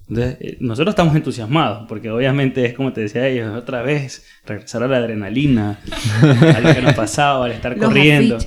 [0.09, 4.83] Entonces, eh, nosotros estamos entusiasmados, porque obviamente es como te decía ellos, otra vez regresar
[4.83, 5.79] a la adrenalina,
[6.21, 8.37] a lo que nos pasaba, al estar corriendo.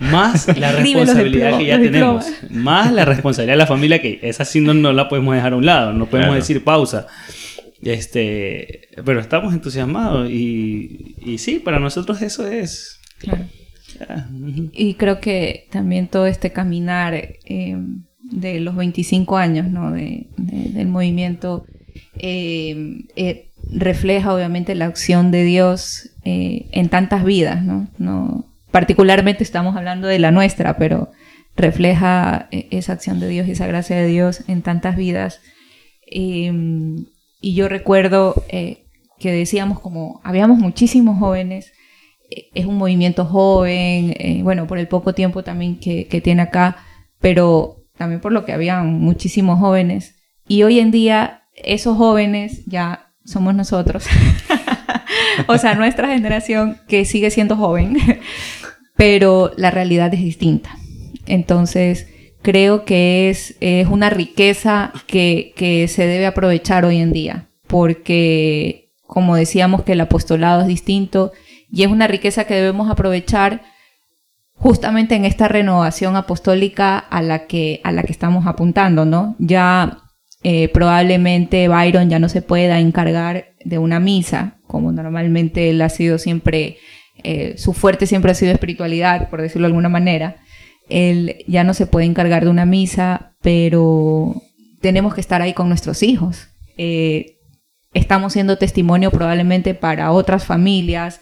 [0.00, 4.60] Más la responsabilidad que ya tenemos, más la responsabilidad de la familia, que esa sí
[4.60, 7.06] no, no la podemos dejar a un lado, no podemos decir pausa.
[7.82, 13.00] Este, pero estamos entusiasmados y, y sí, para nosotros eso es.
[14.72, 17.14] Y creo que también todo este caminar.
[17.14, 17.76] Eh,
[18.30, 19.92] de los 25 años ¿no?
[19.92, 21.64] de, del movimiento
[22.18, 27.62] eh, eh, refleja obviamente la acción de Dios eh, en tantas vidas.
[27.62, 28.46] ¿no?
[28.70, 31.10] Particularmente estamos hablando de la nuestra, pero
[31.56, 35.40] refleja esa acción de Dios y esa gracia de Dios en tantas vidas.
[36.06, 41.72] y yo recuerdo que decíamos como, habíamos muchísimos jóvenes,
[42.28, 46.76] es un movimiento joven, bueno, por el poco tiempo también que, que tiene acá,
[47.20, 50.16] pero también por lo que habían muchísimos jóvenes.
[50.48, 54.06] Y hoy en día esos jóvenes ya somos nosotros.
[55.46, 57.96] o sea, nuestra generación que sigue siendo joven,
[58.96, 60.76] pero la realidad es distinta.
[61.26, 62.06] Entonces,
[62.42, 68.92] creo que es, es una riqueza que, que se debe aprovechar hoy en día, porque
[69.06, 71.32] como decíamos que el apostolado es distinto
[71.70, 73.62] y es una riqueza que debemos aprovechar
[74.56, 79.36] justamente en esta renovación apostólica a la que, a la que estamos apuntando, ¿no?
[79.38, 79.98] Ya
[80.42, 85.88] eh, probablemente Byron ya no se pueda encargar de una misa, como normalmente él ha
[85.88, 86.78] sido siempre,
[87.22, 90.36] eh, su fuerte siempre ha sido espiritualidad, por decirlo de alguna manera.
[90.88, 94.42] Él ya no se puede encargar de una misa, pero
[94.80, 96.48] tenemos que estar ahí con nuestros hijos.
[96.78, 97.38] Eh,
[97.92, 101.20] estamos siendo testimonio probablemente para otras familias,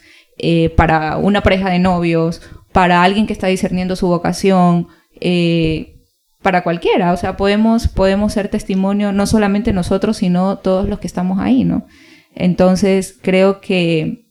[0.76, 2.43] para una pareja de novios
[2.74, 4.89] para alguien que está discerniendo su vocación,
[5.20, 5.95] eh,
[6.43, 7.12] para cualquiera.
[7.12, 11.62] O sea, podemos, podemos ser testimonio no solamente nosotros, sino todos los que estamos ahí,
[11.62, 11.87] ¿no?
[12.35, 14.26] Entonces, creo que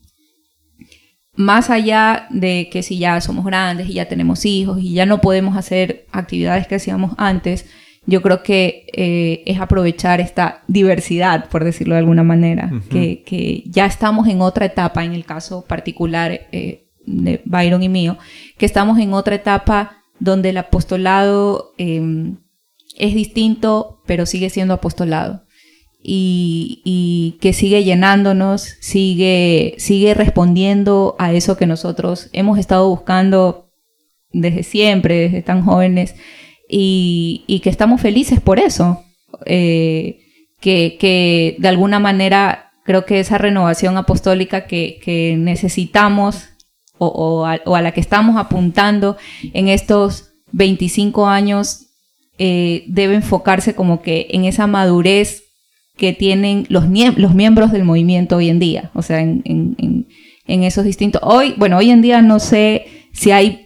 [1.35, 5.21] más allá de que si ya somos grandes y ya tenemos hijos y ya no
[5.21, 7.65] podemos hacer actividades que hacíamos antes,
[8.05, 13.85] yo creo que eh, es aprovechar esta diversidad, por decirlo de alguna manera, que, ya
[13.85, 18.17] estamos en otra etapa, en el caso particular eh, de Byron y mío,
[18.57, 22.37] que estamos en otra etapa donde el apostolado em,
[22.97, 25.43] es distinto, pero sigue siendo apostolado.
[26.05, 33.69] Y, que sigue llenándonos, sigue, sigue respondiendo a eso que nosotros hemos estado buscando
[34.33, 36.15] desde siempre, desde tan jóvenes,
[36.68, 39.03] y, que estamos felices por eso.
[39.45, 40.20] Eh,
[40.59, 46.49] que, de alguna manera creo que esa renovación apostólica que, necesitamos
[46.97, 49.18] o, a, la que estamos apuntando
[49.53, 51.88] en estos 25 años
[52.38, 55.43] eh, debe enfocarse como que en esa madurez
[55.97, 56.86] que tienen los,
[57.18, 61.22] los miembros del movimiento hoy en día, o sea, en, en, esos distintos...
[61.24, 63.62] Hoy, bueno, hoy en día no sé si hay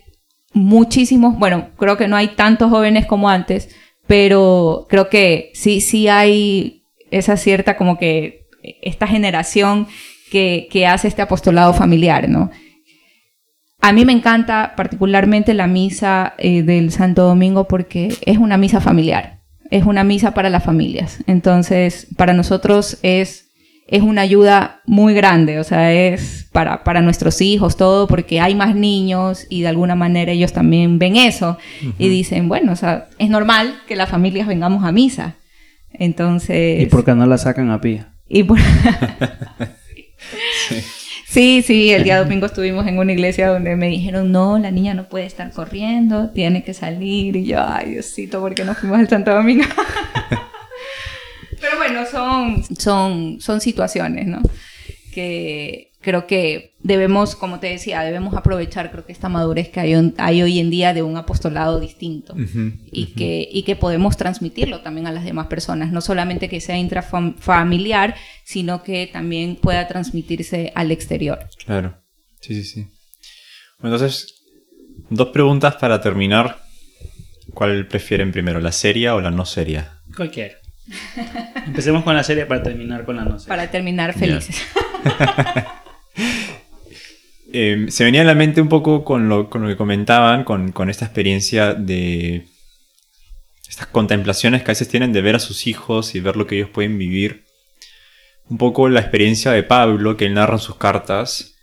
[0.57, 3.69] muchísimos, bueno, creo que no hay tantos jóvenes como antes,
[4.07, 8.47] pero creo que sí, sí hay esa cierta como que
[8.81, 9.87] esta generación
[10.31, 12.51] que, que hace este apostolado familiar, ¿no?
[13.79, 18.81] A mí me encanta particularmente la misa eh, del Santo Domingo porque es una misa
[18.81, 21.23] familiar, es una misa para las familias.
[21.27, 23.46] Entonces, para nosotros es,
[23.87, 28.53] es una ayuda muy grande, o sea, es para, para nuestros hijos, todo, porque hay
[28.53, 31.57] más niños y de alguna manera ellos también ven eso
[31.97, 35.35] y dicen, bueno, o sea, es normal que las familias vengamos a misa.
[35.91, 36.83] Entonces...
[36.83, 38.05] ¿Y por qué no la sacan a pie?
[38.27, 38.59] Y por...
[38.59, 40.05] sí.
[41.29, 44.93] Sí, sí, el día domingo estuvimos en una iglesia donde me dijeron, no, la niña
[44.93, 47.35] no puede estar corriendo, tiene que salir.
[47.35, 49.65] Y yo, ay, Diosito, ¿por qué no fuimos al Santo Domingo?
[51.59, 54.41] Pero bueno, son, son, son situaciones, ¿no?
[55.13, 60.13] Que, creo que debemos, como te decía, debemos aprovechar, creo que esta madurez que hay,
[60.17, 62.33] hay hoy en día de un apostolado distinto
[62.93, 66.77] y, Que, y que podemos transmitirlo también a las demás personas, no solamente que sea
[66.77, 71.39] intrafamiliar, sino que también pueda transmitirse al exterior.
[71.65, 71.97] Claro,
[72.39, 72.87] sí, sí, sí.
[73.83, 74.33] Entonces,
[75.09, 76.61] dos preguntas para terminar.
[77.53, 79.99] ¿Cuál prefieren primero, la seria o la no seria?
[80.15, 80.55] Cualquiera.
[81.65, 83.37] Empecemos con la serie para terminar con la no.
[83.47, 84.61] Para terminar felices.
[87.53, 90.73] Em, se venía a la mente un poco con lo, con lo que comentaban, con,
[90.73, 92.45] con, esta experiencia de
[93.67, 96.57] estas contemplaciones que a veces tienen de ver a sus hijos y ver lo que
[96.57, 97.45] ellos pueden vivir.
[98.49, 101.55] Un poco la experiencia de Pablo que él narra en sus cartas,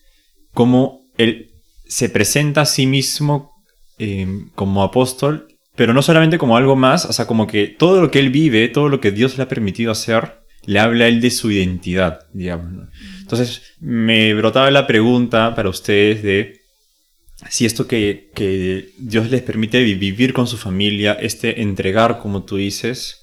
[0.55, 1.51] cómo él
[1.87, 3.53] se presenta a sí mismo
[3.99, 8.11] em, como apóstol, pero no solamente como algo más, o sea, como que todo lo
[8.11, 11.21] que él vive, todo lo que Dios le ha permitido hacer, le habla a él
[11.21, 12.89] de su identidad, digamos.
[13.21, 16.61] Entonces me brotaba la pregunta para ustedes de
[17.51, 22.57] si esto que, que, Dios les permite vivir con su familia, este entregar, como tú
[22.57, 23.23] dices,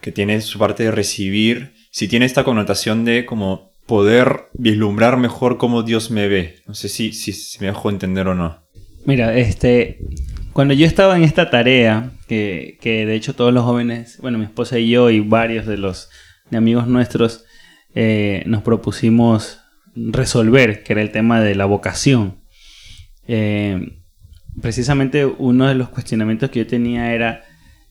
[0.00, 5.58] que tiene su parte de recibir, si tiene esta connotación de como poder vislumbrar mejor
[5.58, 6.56] cómo Dios me ve.
[6.66, 8.64] No sé si, si, si me dejo entender o no.
[9.04, 9.98] Mira, este,
[10.54, 14.78] cuando yo estaba en esta tarea, que, de hecho todos los jóvenes, bueno, mi esposa
[14.78, 16.08] y yo y varios de los
[16.48, 17.44] de amigos nuestros
[17.96, 19.58] eh, nos propusimos
[19.96, 22.38] resolver, que era el tema de la vocación.
[23.26, 23.98] Eh,
[24.62, 27.42] precisamente uno de los cuestionamientos que yo tenía era,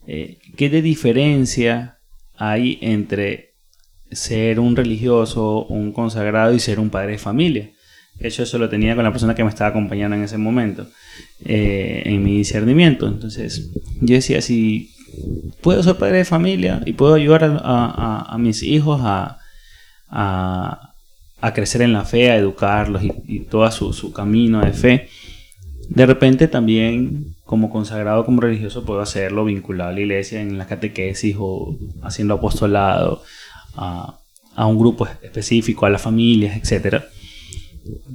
[0.07, 1.99] eh, ¿qué de diferencia
[2.37, 3.55] hay entre
[4.09, 7.71] ser un religioso, un consagrado y ser un padre de familia?
[8.15, 10.87] De hecho, eso lo tenía con la persona que me estaba acompañando en ese momento,
[11.43, 13.07] en mi discernimiento.
[13.07, 14.93] Entonces, yo decía, si
[15.61, 19.39] puedo ser padre de familia y puedo ayudar a, mis hijos a,
[21.53, 25.09] crecer en la fe, a educarlos y, todo su, camino de fe.
[25.89, 30.65] De repente también como consagrado, como religioso, puedo hacerlo vinculado a la iglesia en la
[30.65, 33.21] catequesis o haciendo apostolado
[33.75, 34.19] a,
[34.55, 37.03] un grupo específico, a las familias, etc.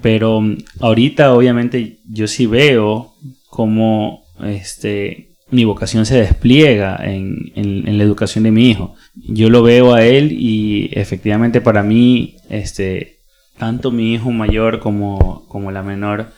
[0.01, 0.43] Pero
[0.81, 3.15] ahorita obviamente yo sí veo
[3.51, 8.95] como este, mi vocación se despliega en, la educación de mi hijo.
[9.15, 13.21] Yo lo veo a él y efectivamente para mí, este,
[13.59, 16.33] tanto mi hijo mayor como, como la menor,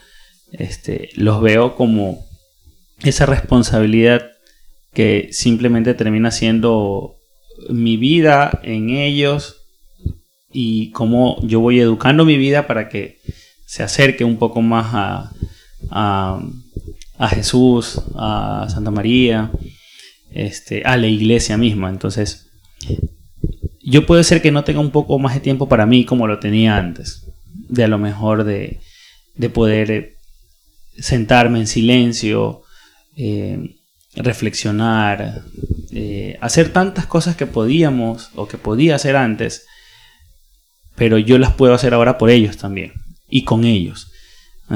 [0.53, 2.25] este, los veo como
[3.03, 4.31] esa responsabilidad
[4.93, 7.17] que simplemente termina siendo
[7.69, 9.60] mi vida en ellos
[10.53, 13.19] y cómo yo voy educando mi vida para que
[13.67, 15.31] se acerque un poco más
[15.91, 16.41] a
[17.21, 19.53] a Jesús, a Santa María,
[20.33, 21.91] este, a la iglesia misma.
[21.91, 22.51] Entonces,
[23.83, 26.39] yo puede ser que no tenga un poco más de tiempo para mí como lo
[26.39, 27.27] tenía antes.
[27.69, 28.81] De a lo mejor de,
[29.53, 30.15] poder eh,
[30.99, 32.63] sentarme en silencio,
[33.19, 33.77] eh,
[34.15, 35.43] reflexionar,
[35.93, 39.67] eh, hacer tantas cosas que podíamos o que podía hacer antes,
[41.01, 42.93] pero yo las puedo hacer ahora por ellos también
[43.27, 44.11] y con ellos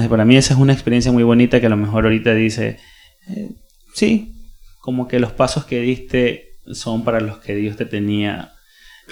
[0.09, 2.79] para mí esa es una experiencia muy bonita que a lo mejor ahorita dice,
[3.29, 3.51] eh,
[3.95, 4.35] sí,
[4.81, 8.53] como que los pasos que diste son para los que Dios te tenía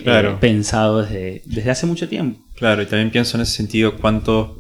[0.05, 2.41] eh, pensado desde, desde hace mucho tiempo.
[2.57, 4.59] Claro, y también pienso en ese sentido cuánto,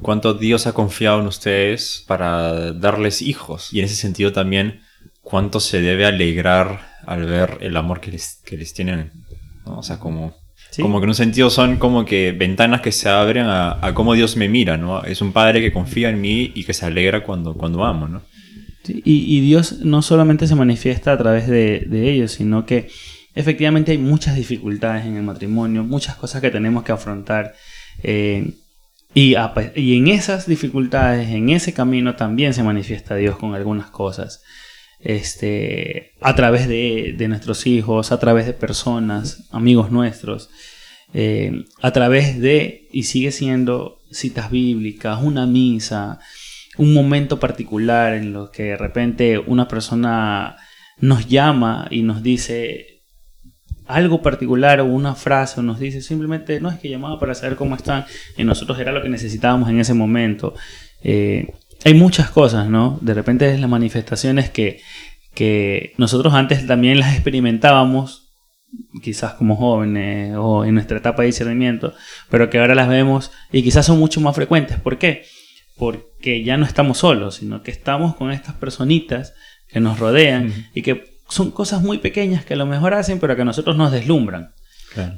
[0.00, 3.72] cuánto Dios ha confiado en ustedes para darles hijos.
[3.72, 4.80] Y en ese sentido también
[5.20, 9.12] cuánto se debe alegrar al ver el amor que les, que les tienen.
[9.64, 10.34] O sea, como
[10.80, 14.36] como que en un sentido son como que ventanas que se abren a, cómo Dios
[14.36, 15.02] me mira, ¿no?
[15.02, 18.22] Es un padre que confía en mí y que se alegra cuando, cuando amo, ¿no?
[18.88, 22.88] y, Dios no solamente se manifiesta a través de, ellos, sino que
[23.34, 27.54] efectivamente hay muchas dificultades en el matrimonio, muchas cosas que tenemos que afrontar.
[28.02, 28.54] Eh,
[29.14, 29.34] y,
[29.74, 34.42] y, en esas dificultades, en ese camino también se manifiesta Dios con algunas cosas.
[35.00, 40.50] Este, a través de, de nuestros hijos, a través de personas, amigos nuestros.
[41.14, 46.18] Eh, a través de, y sigue siendo citas bíblicas, una misa,
[46.76, 50.56] un momento particular en lo que de repente una persona
[51.00, 53.02] nos llama y nos dice
[53.86, 57.56] algo particular o una frase o nos dice simplemente no es que llamaba para saber
[57.56, 58.04] cómo están
[58.36, 60.54] y nosotros era lo que necesitábamos en ese momento.
[61.02, 61.54] Eh,
[61.84, 62.98] hay muchas cosas, ¿no?
[63.00, 64.80] De repente las manifestaciones que,
[65.34, 68.28] que nosotros antes también las experimentábamos
[69.02, 71.94] quizás como jóvenes o en nuestra etapa de discernimiento,
[72.30, 74.78] pero que ahora las vemos y quizás son mucho más frecuentes.
[74.78, 75.24] ¿Por qué?
[75.76, 79.34] Porque ya no estamos solos, sino que estamos con estas personitas
[79.68, 83.36] que nos rodean y que son cosas muy pequeñas que a lo mejor hacen, pero
[83.36, 84.54] que a nosotros nos deslumbran.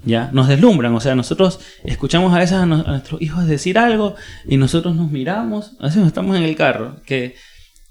[0.04, 0.30] ¿Ya?
[0.32, 4.16] Nos deslumbran, o sea, nosotros escuchamos a veces a, nuestros hijos decir algo
[4.46, 7.36] y nosotros nos miramos, a veces estamos en el carro, que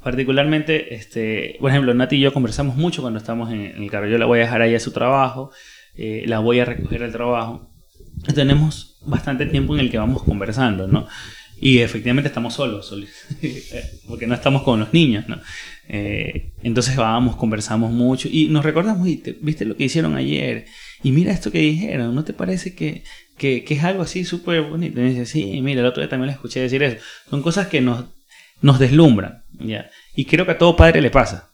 [0.03, 4.17] particularmente, este, por ejemplo, Nati y yo conversamos mucho cuando estamos en, el carro, yo
[4.17, 5.51] la voy a dejar ahí a su trabajo,
[5.95, 7.71] eh, la voy a recoger al trabajo,
[8.33, 11.07] tenemos bastante tiempo en el que vamos conversando, ¿no?
[11.61, 12.93] Y efectivamente estamos solos,
[14.07, 15.39] porque no estamos con los niños, ¿no?
[15.89, 20.65] Eh, entonces vamos, conversamos mucho y nos recordamos, viste lo que hicieron ayer,
[21.01, 23.03] y mira esto que dijeron, ¿no te parece que,
[23.37, 24.99] que, es algo así súper bonito?
[24.99, 27.03] Y dice, sí, mira, el otro día también le escuché decir eso.
[27.29, 28.05] Son cosas que nos,
[28.61, 29.89] nos deslumbran, ¿ya?
[30.15, 31.51] Y creo que a todo padre le pasa,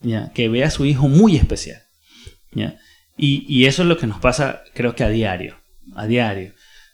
[0.00, 0.32] ¿ya?
[0.32, 1.82] Que ve a su hijo muy especial,
[2.52, 2.78] ¿ya?
[3.16, 5.58] Y, y eso es lo que nos pasa, creo que a diario,
[5.94, 6.52] a diario,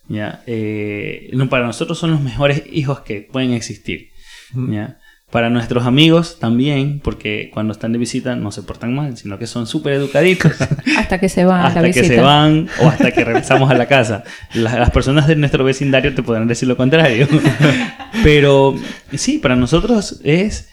[0.09, 0.43] ¿ya?
[0.47, 4.11] Eh, para nosotros son los mejores hijos que pueden existir,
[4.55, 4.99] ¿ya?
[5.33, 9.47] Para nuestros amigos también, porque cuando están de visita no se portan mal, sino que
[9.47, 10.53] son súper educaditos.
[10.99, 11.65] hasta que se van.
[11.65, 14.25] hasta que se van o hasta que regresamos a la casa.
[14.53, 17.27] Las, personas de nuestro vecindario te podrán decir lo contrario.
[18.23, 18.77] Pero
[19.15, 20.69] sí, para nosotros es...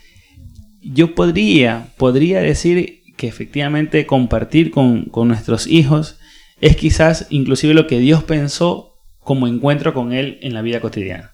[0.81, 6.17] Yo podría, podría decir que efectivamente compartir con, con nuestros hijos
[6.59, 11.31] es quizás inclusive lo que Dios pensó como encuentro con Él en la vida cotidiana.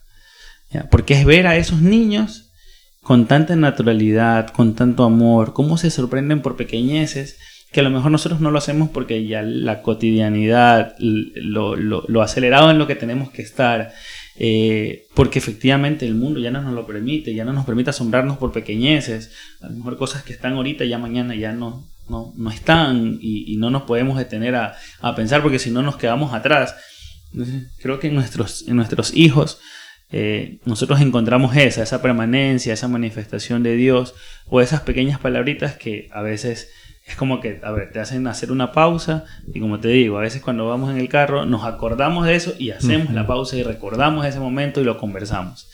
[0.91, 2.44] Porque es ver a esos niños
[3.05, 7.37] con tanta naturalidad, con tanto amor, cómo se sorprenden por pequeñeces,
[7.71, 12.71] que a lo mejor nosotros no lo hacemos porque ya la cotidianidad, lo, lo, acelerado
[12.71, 13.93] en lo que tenemos que estar,
[14.37, 18.39] eh, porque efectivamente el mundo ya no nos lo permite, ya no nos permite asombrarnos
[18.39, 19.29] por pequeñeces,
[19.61, 23.55] a lo mejor cosas que están ahorita ya mañana ya no, no, no están y,
[23.57, 26.75] no nos podemos detener a, a pensar porque si no nos quedamos atrás.
[27.83, 29.59] creo que en nuestros, en nuestros hijos
[30.11, 34.13] eh, nosotros encontramos esa, esa permanencia, esa manifestación de Dios,
[34.47, 36.69] o esas pequeñas palabritas que a veces
[37.05, 40.21] es como que, a ver, te hacen hacer una pausa, y como te digo, a
[40.21, 43.63] veces cuando vamos en el carro nos acordamos de eso y hacemos la pausa y
[43.63, 45.69] recordamos ese momento y lo conversamos.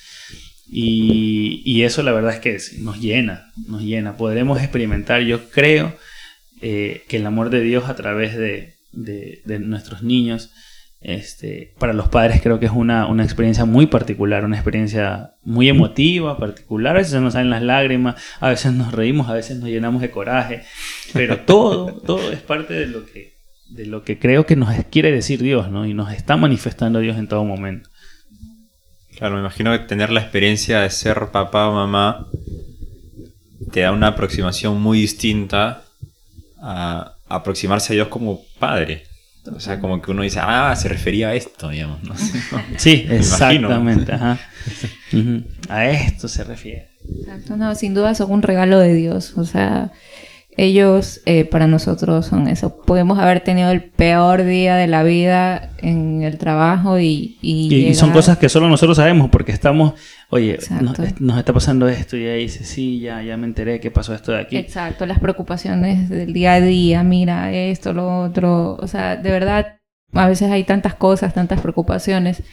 [0.73, 4.15] Y, eso la verdad es que nos llena, nos llena.
[4.15, 5.95] Podremos experimentar, yo creo,
[6.61, 10.51] eh, que el amor de Dios a través de, de nuestros niños
[11.01, 16.37] este, para los padres creo que es una, experiencia muy particular, una experiencia muy emotiva,
[16.37, 16.95] particular.
[16.95, 20.11] A veces nos salen las lágrimas, a veces nos reímos, a veces nos llenamos de
[20.11, 20.61] coraje,
[21.11, 23.33] pero todo, todo es parte de lo que,
[23.69, 25.87] de lo que creo que nos quiere decir Dios, ¿no?
[25.87, 27.89] Y nos está manifestando Dios en todo momento.
[29.17, 32.27] Claro, me imagino que tener la experiencia de ser papá o mamá
[33.71, 35.83] te da una aproximación muy distinta
[36.61, 39.10] a aproximarse a Dios como padre.
[39.47, 42.03] O sea, como que uno dice, ah, se refería a esto, digamos.
[42.03, 42.13] ¿no?
[42.77, 44.13] sí, exactamente.
[45.69, 46.89] A esto se refiere.
[47.19, 49.33] Exacto, no, sin duda son un regalo de Dios.
[49.37, 49.91] O sea,
[50.57, 52.75] ellos eh, para nosotros son eso.
[52.81, 57.37] Podemos haber tenido el peor día de la vida en el trabajo y...
[57.41, 59.93] Y, son cosas que solo nosotros sabemos porque estamos,
[60.29, 64.13] oye, nos, está pasando esto y ahí dice, sí, ya, ya me enteré que pasó
[64.13, 64.57] esto de aquí.
[64.57, 68.75] Exacto, las preocupaciones del día a día, mira esto, lo otro.
[68.75, 69.79] O sea, de verdad,
[70.13, 72.43] a veces hay tantas cosas, tantas preocupaciones,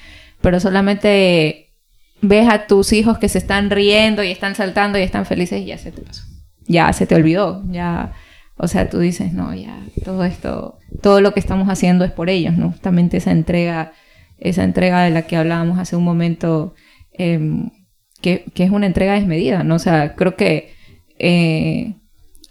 [0.41, 1.75] pero solamente
[2.21, 5.67] ves a tus hijos que se están riendo y están saltando y están felices y
[5.67, 6.23] ya se te pasó
[6.69, 8.13] ya se te olvidó, ya,
[8.57, 12.29] o sea, tú dices, no, ya, todo esto, todo lo que estamos haciendo es por
[12.29, 12.71] ellos, ¿no?
[12.71, 13.93] Justamente esa entrega,
[14.39, 16.75] esa entrega de la que hablábamos hace un momento,
[17.13, 17.71] em,
[18.21, 19.77] que, es una entrega desmedida, ¿no?
[19.77, 20.75] O sea, creo que
[21.19, 21.95] eh,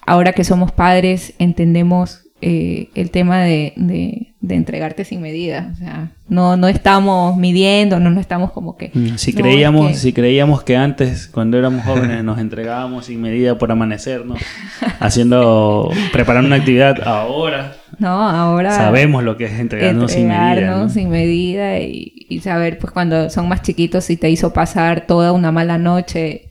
[0.05, 5.71] ahora que somos padres entendemos eh, el tema de, de, entregarte sin medida.
[5.73, 8.91] O sea, no, no estamos midiendo, no, no estamos como que...
[8.93, 9.97] Mm, si, creíamos, que...
[9.97, 14.35] si creíamos que antes, cuando éramos jóvenes, nos entregábamos sin medida por amanecer, ¿no?
[14.99, 17.75] Haciendo, preparando una actividad, ahora...
[17.97, 18.71] No, ahora...
[18.71, 20.89] Sabemos lo que es entregarnos, sin medida.
[20.89, 25.31] sin medida y, y saber, pues cuando son más chiquitos, si te hizo pasar toda
[25.31, 26.49] una mala noche,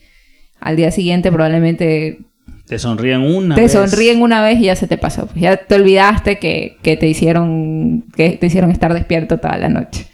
[0.60, 2.25] al día siguiente probablemente
[2.66, 3.72] te sonríen una vez.
[3.72, 5.26] Te sonríen una vez y ya se te pasó.
[5.26, 10.06] Pues ya te olvidaste que, te hicieron que te hicieron estar despierto toda la noche.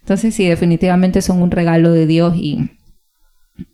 [0.00, 2.70] Entonces sí, definitivamente son un regalo de Dios y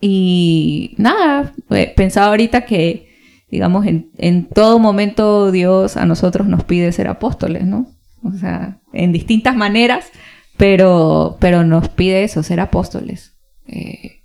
[0.01, 3.09] y nada, eh, pensaba ahorita que
[3.49, 7.87] digamos en, en todo momento Dios a nosotros nos pide ser apóstoles, ¿no?
[8.22, 10.11] O sea, en distintas maneras,
[10.57, 13.37] pero pero nos pide eso, ser apóstoles.
[13.66, 14.15] Eh,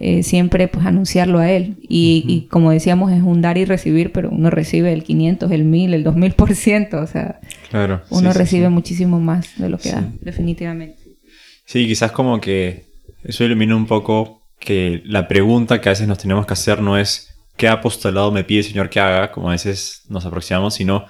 [0.00, 1.76] eh, siempre pues anunciarlo a él.
[1.82, 5.94] Y, como decíamos, es un dar y recibir, pero uno recibe el 500, el 1000,
[5.94, 11.02] el 2000%, o sea, claro, uno recibe muchísimo más de lo que da, definitivamente.
[11.64, 12.84] Sí, quizás como que
[13.24, 16.96] eso ilumina un poco que la pregunta que a veces nos tenemos que hacer no
[16.96, 21.06] es qué apostolado me pide el Señor que haga, como a veces nos aproximamos, sino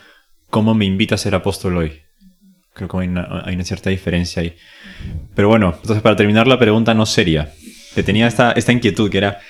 [0.49, 2.01] cómo me invita a ser apóstol hoy.
[2.73, 4.57] Creo que hay una, hay una cierta diferencia ahí.
[5.35, 7.53] Pero bueno, entonces para terminar la pregunta no seria.
[7.99, 9.41] Que tenía esta, esta inquietud que era...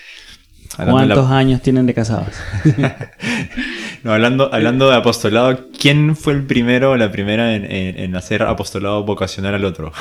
[0.79, 2.29] la- ¿Cuántos años tienen de casados?
[4.05, 8.17] No, hablando, hablando de apostolado, ¿quién fue el primero o la primera en, en- en
[8.17, 9.93] hacer apostolado vocacional al otro?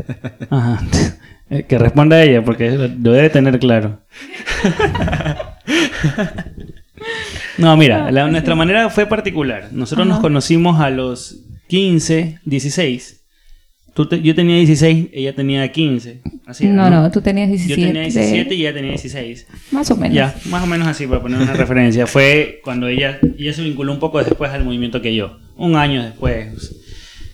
[0.50, 0.78] Ajá.
[1.50, 3.98] Eh, Que responda ella, porque lo debe tener claro.
[7.58, 9.68] No, mira, la- nuestra manera fue particular.
[9.72, 11.38] Nosotros nos conocimos a los
[11.68, 13.15] 15, 16.
[13.96, 16.20] Tú te- yo tenía 16, ella tenía 15.
[16.44, 17.82] Así no, no, tú tenías Yo 17.
[17.86, 19.46] tenía 17 y ella tenía 16.
[19.72, 20.14] Más o menos.
[20.14, 22.06] Ya, más o menos así, para poner una referencia.
[22.06, 25.38] Fue cuando ella, ella se vinculó un poco después al movimiento que yo.
[25.56, 26.76] Un año después.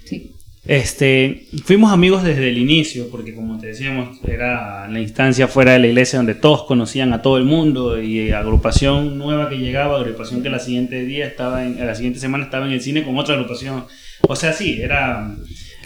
[0.05, 0.31] Sí.
[0.65, 5.81] Este, fuimos amigos desde el inicio, porque como te decíamos, era la instancia fuera de
[5.81, 10.45] la iglesia donde todos conocían a todo el mundo y agrupación nueva que llegaba, agrupación
[10.45, 13.35] que la siguiente día estaba en, la siguiente semana estaba en el cine con otra
[13.35, 13.85] agrupación.
[14.29, 15.35] O sea, sí, era,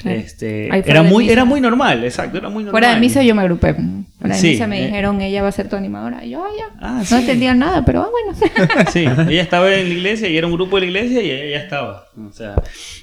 [0.09, 2.73] Este, era muy, era muy normal, exacto, era muy normal.
[2.73, 3.75] Fuera de misa yo me agrupé.
[4.19, 4.87] Fuera de Sí, misa me eh.
[4.87, 6.25] dijeron, ella va a ser tu animadora.
[6.25, 6.65] Y yo, ah, ya.
[6.81, 7.15] Ah, no sí.
[7.15, 8.39] entendía nada, pero ah, bueno.
[8.93, 9.01] Sí,
[9.31, 11.65] ella estaba en la iglesia y era un grupo de la iglesia y ella ya
[11.65, 12.07] estaba.
[12.17, 12.55] O sea,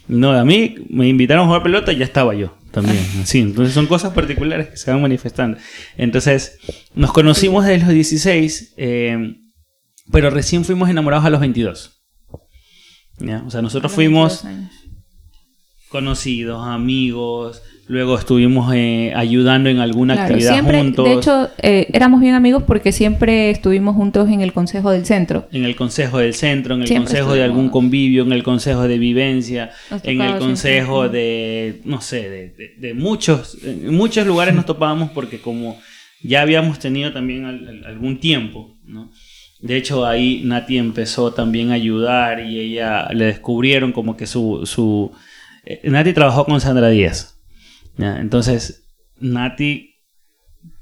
[0.07, 2.97] no, a mí me invitaron a jugar pelota y ya estaba yo también.
[3.25, 5.57] Sí, entonces son cosas particulares que se van manifestando.
[5.97, 6.59] Entonces,
[6.93, 9.35] nos conocimos desde los 16, eh,
[10.11, 12.01] pero recién fuimos enamorados a los 22.
[13.19, 13.43] ¿Ya?
[13.45, 14.82] O sea, nosotros fuimos 22 años.
[15.93, 21.05] Conocidos, amigos, luego estuvimos eh, ayudando en alguna Claro, actividad siempre, juntos.
[21.05, 25.47] de hecho, eh, éramos bien amigos porque siempre estuvimos juntos en el consejo del centro.
[25.51, 28.87] En el consejo del centro, en el Siempre consejo de algún convivio, en el consejo
[28.87, 29.69] de vivencia,
[30.03, 35.11] en el consejo de, no sé, de, de- de muchos, en muchos lugares nos topábamos
[35.11, 35.77] porque como
[36.23, 39.11] ya habíamos tenido también al- al- algún tiempo, ¿no?
[39.61, 44.65] De hecho, ahí Nati empezó también a ayudar y ella le descubrieron como que su...
[44.65, 45.11] su
[45.63, 47.39] eh, Nati trabajó con Sandra Díaz.
[47.97, 48.17] ¿ya?
[48.19, 48.83] Entonces,
[49.19, 49.95] Nati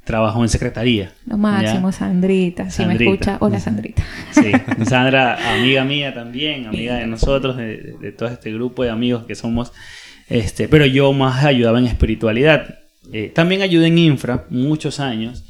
[0.04, 1.14] trabajó en secretaría.
[1.26, 1.98] Lo máximo, ¿ya?
[1.98, 2.70] Sandrita.
[2.70, 4.04] Si me escucha, hola Sandrita.
[4.32, 4.52] Sí,
[4.86, 9.72] Sandra, amiga mía también, amiga de nosotros, de todo este grupo de amigos que somos.
[10.32, 12.80] Este, pero yo más ayudaba en espiritualidad.
[13.12, 15.44] Eh, también ayudé en infra muchos años.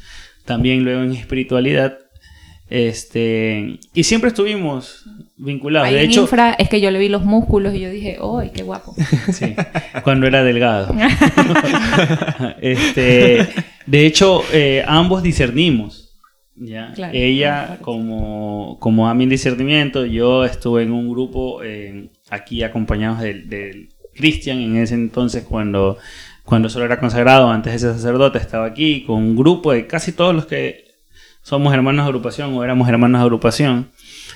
[0.45, 1.99] También luego en espiritualidad.
[2.67, 5.05] Este, y siempre estuvimos
[5.41, 5.87] vinculados.
[5.87, 8.17] Ahí de en hecho, infra es que yo le vi los músculos y yo dije,
[8.21, 8.95] ¡ay, qué guapo!
[9.31, 9.55] Sí,
[10.03, 10.93] cuando era delgado.
[12.61, 13.47] este,
[13.85, 16.19] de hecho, eh, ambos discernimos.
[16.55, 16.91] ¿ya?
[16.93, 17.13] Claro.
[17.15, 23.49] Ella como, como a mi discernimiento, yo estuve en un grupo eh, aquí acompañados del,
[23.49, 25.97] del Cristian en ese entonces cuando,
[26.43, 30.11] cuando solo era consagrado, antes de ser sacerdote, estaba aquí con un grupo de casi
[30.11, 30.91] todos los que
[31.41, 33.89] somos hermanos de agrupación o éramos hermanos de agrupación.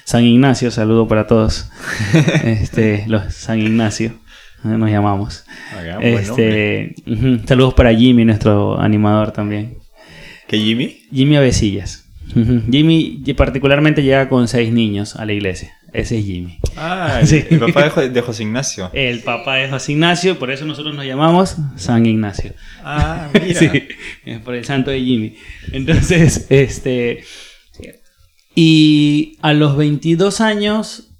[0.05, 1.69] San Ignacio, saludo para todos.
[2.43, 4.11] este, los San Ignacio,
[4.63, 5.45] eh, nos llamamos.
[5.73, 6.13] Nombre.
[6.13, 9.79] Este, ujú, saludos para Jimmy, nuestro animador también.
[10.47, 11.01] ¿Qué Jimmy?
[11.11, 12.03] Jimmy Avesillas.
[12.71, 15.73] Jimmy particularmente llega con seis niños a la iglesia.
[15.91, 16.59] Ese es Jimmy.
[16.75, 17.43] Ah, el, Sí.
[17.49, 18.91] el papá de, de José Ignacio.
[18.93, 22.53] El papá de José Ignacio, por eso nosotros nos llamamos San Ignacio.
[22.83, 23.59] Ah, mira.
[23.59, 23.69] Sí,
[24.43, 25.35] por el santo de Jimmy.
[25.71, 27.23] Entonces, este.
[28.55, 31.11] Y a los 22 años,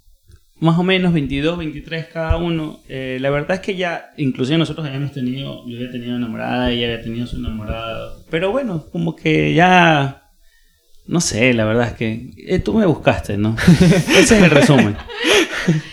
[0.58, 4.86] más o menos 22, 23 cada uno, eh, la verdad es que ya, inclusive nosotros
[4.86, 8.24] habíamos tenido, yo había tenido enamorada, ella había tenido su enamorado.
[8.30, 10.22] Pero bueno, como que ya.
[11.06, 13.54] No sé, la verdad es que eh, tú me buscaste, ¿no?
[13.68, 14.96] Ese es el resumen.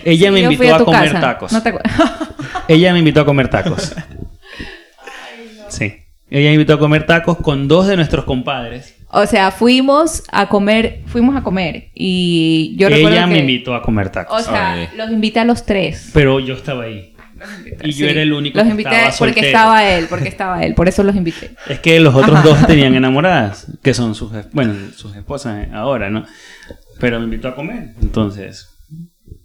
[0.04, 1.22] Ella me invitó a, comer casa.
[1.22, 1.52] tacos.
[1.52, 1.94] No te acuerdas.
[2.68, 3.94] Ella me invitó a comer tacos.
[5.70, 5.94] Sí.
[6.30, 8.96] Ella me invitó a comer tacos con dos de nuestros compadres.
[9.14, 13.76] O sea, fuimos a comer, fuimos a comer y yo recuerdo Ella me que- invitó
[13.76, 14.44] a comer O tacos.
[14.46, 14.88] sea, Ay.
[14.98, 16.10] los invité a los tres.
[16.14, 17.10] Pero yo estaba ahí.
[17.84, 18.12] Y yo Sí.
[18.12, 19.48] era el único Los que invité estaba porque soltero.
[19.48, 21.52] estaba él, porque estaba él, por eso los invité.
[21.68, 22.48] Es que los otros Ajá.
[22.48, 26.26] dos tenían enamoradas, que son sus, bueno, sus esposas ahora, ¿no?
[27.00, 27.90] Pero me invitó a comer.
[28.02, 28.70] Entonces,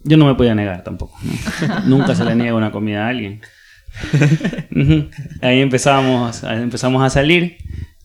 [0.05, 1.17] yo no me podía negar tampoco.
[1.67, 1.79] ¿no?
[1.97, 3.41] Nunca se le niega una comida a alguien.
[5.41, 7.57] Ahí empezamos, ahí empezamos a salir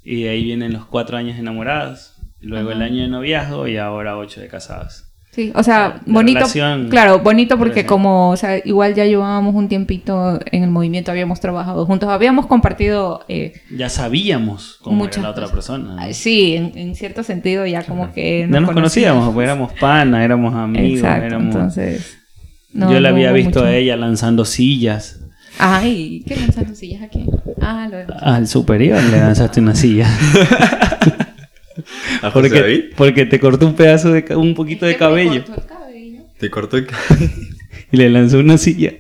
[0.05, 2.85] y de ahí vienen los cuatro años enamorados, luego el Ajá.
[2.87, 5.05] año de noviazgo y ahora ocho de casados.
[5.33, 6.39] Sí, o sea, bonito.
[6.39, 7.89] relación- claro, bonito porque relación.
[7.89, 12.47] como, o sea, igual ya llevábamos un tiempito en el movimiento, habíamos trabajado juntos, habíamos
[12.47, 15.97] compartido eh, Ya sabíamos cómo muchas era la otra persona.
[16.07, 16.13] ¿no?
[16.15, 20.55] Sí, en, en cierto sentido ya como que No nos conocíamos, pues éramos panas, éramos
[20.55, 21.53] amigos, Exacto, éramos...
[21.57, 22.17] entonces.
[22.73, 23.65] no- Yo la había visto mucho.
[23.65, 25.21] a ella lanzando sillas.
[25.59, 27.25] Ay, ¿qué lanzando sillas aquí?
[27.61, 30.09] Ah, lo de Al superior le lanzaste una silla.
[32.23, 32.61] ¿A José David?
[32.61, 35.45] porque, porque te cortó un pedazo de un poquito de ¿Qué me cabello.
[35.45, 36.21] cortó el cabello?
[36.39, 37.31] Te cortó el cabello.
[37.93, 38.93] y le lanzó una silla.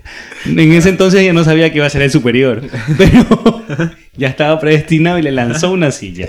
[0.47, 2.63] En ese entonces ya no sabía que iba a ser el superior,
[2.99, 3.63] pero
[4.17, 6.29] ya estaba predestinado y le lanzó una silla.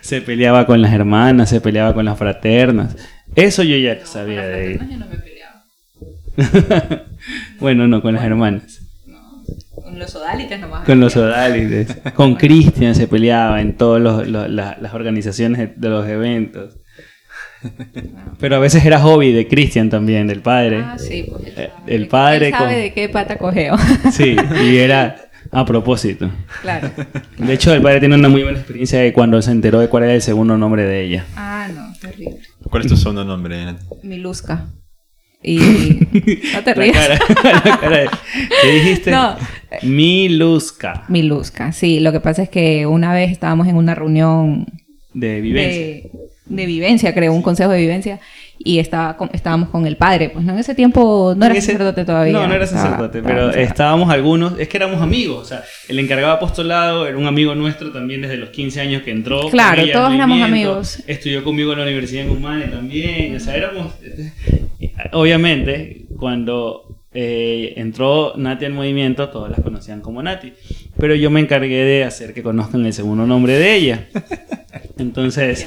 [0.00, 2.96] Se peleaba con las hermanas, se peleaba con las fraternas.
[3.34, 4.80] Eso yo ya sabía de él.
[4.90, 7.04] Yo no me peleaba.
[7.60, 8.80] bueno, no, con las hermanas.
[9.88, 10.84] Con los odalites nomás.
[10.84, 11.96] Con los odalites.
[12.14, 16.76] Con Cristian se peleaba en todas las organizaciones de, los eventos.
[18.38, 20.82] Pero a veces era hobby de Cristian también, del padre.
[20.84, 21.94] Ah, sí, pues él Eh, sabe.
[21.96, 23.76] el padre Él sabe con- de qué pata cogeo.
[24.12, 25.16] Sí, y era
[25.50, 26.30] a propósito.
[26.62, 26.90] claro.
[27.38, 30.04] De hecho, el padre tiene una muy buena experiencia de cuando se enteró de cuál
[30.04, 31.24] era el segundo nombre de ella.
[31.36, 32.38] Ah, no, terrible.
[32.70, 33.74] ¿Cuál es tu segundo nombre?
[34.02, 34.66] Miluska.
[35.42, 35.58] Y.
[36.54, 36.96] No te La rías.
[36.96, 37.18] cara,
[37.64, 38.08] la cara de-
[38.62, 39.10] ¿Qué dijiste?
[39.10, 39.36] No.
[39.82, 42.00] Miluska, Miluska, sí.
[42.00, 44.66] Lo que pasa es que una vez estábamos en una reunión
[45.14, 45.80] de vivencia.
[45.80, 46.10] de,
[46.46, 48.18] de vivencia, creo, un consejo de vivencia,
[48.58, 50.30] y estaba con- estábamos con el padre.
[50.30, 52.32] Pues no, en ese tiempo no era ese- sacerdote todavía.
[52.32, 55.62] No, no era sacerdote, estaba- pero estaba- estábamos algunos, es que éramos amigos, o sea,
[55.88, 59.48] el encargado de apostolado era un amigo nuestro también desde los 15 años que entró.
[59.50, 61.02] Claro, todos éramos amigos.
[61.06, 63.92] Estudió conmigo en la Universidad en Humane también, o sea, éramos...
[65.12, 70.52] Obviamente, cuando eh, entró Nati al movimiento, todos las conocían como Nati,
[70.98, 74.08] pero yo me encargué de hacer que conozcan el segundo nombre de ella.
[74.98, 75.66] Entonces,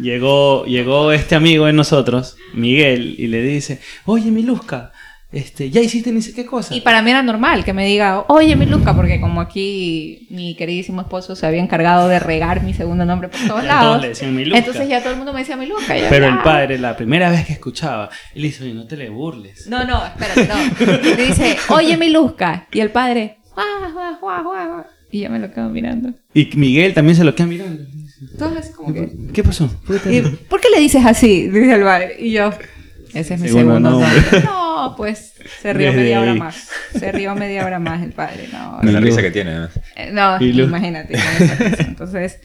[0.00, 4.92] llegó, llegó este amigo de nosotros, Miguel, y le dice, oye, Miluska,
[5.30, 6.74] este, ya hiciste ni sé qué cosa.
[6.74, 11.02] Y para mí era normal que me diga, oye, Miluska, porque como aquí mi queridísimo
[11.02, 13.84] esposo se había encargado de regar mi segundo nombre por todos Ya lados.
[13.90, 14.58] todos le decían Miluska.
[14.58, 15.98] Entonces ya todo el mundo me decía Miluska.
[15.98, 16.42] y yo, Pero el "Ah".
[16.42, 19.66] padre, la primera vez que escuchaba, él dice, oye, no te le burles.
[19.68, 20.96] No, no, espérate, no.
[21.16, 22.66] Le dice, oye, Miluska.
[22.72, 24.84] Y el padre, "Guau, guau, guau, guau".
[25.10, 26.12] Y yo me lo quedo mirando.
[26.34, 27.82] Y Miguel también se lo queda mirando.
[28.38, 29.10] Todos así como que...
[29.32, 29.68] ¿Qué pasó?
[29.86, 31.48] ¿Por qué te- "¿Y ¿Por qué le dices así?
[31.48, 32.16] Dice el padre.
[32.18, 32.50] Y yo,
[33.14, 34.08] ese es mi Segundo segundo, nombre.
[34.22, 34.48] nombre.
[34.90, 36.38] No, pues se rió Desde media hora ahí.
[36.38, 36.68] más.
[36.98, 38.48] Se rió media hora más el padre.
[38.52, 39.66] No, Con la risa que tiene.
[39.96, 41.14] Eh, No, Y lo- imagínate.
[41.14, 41.82] con esa risa.
[41.84, 42.40] Entonces,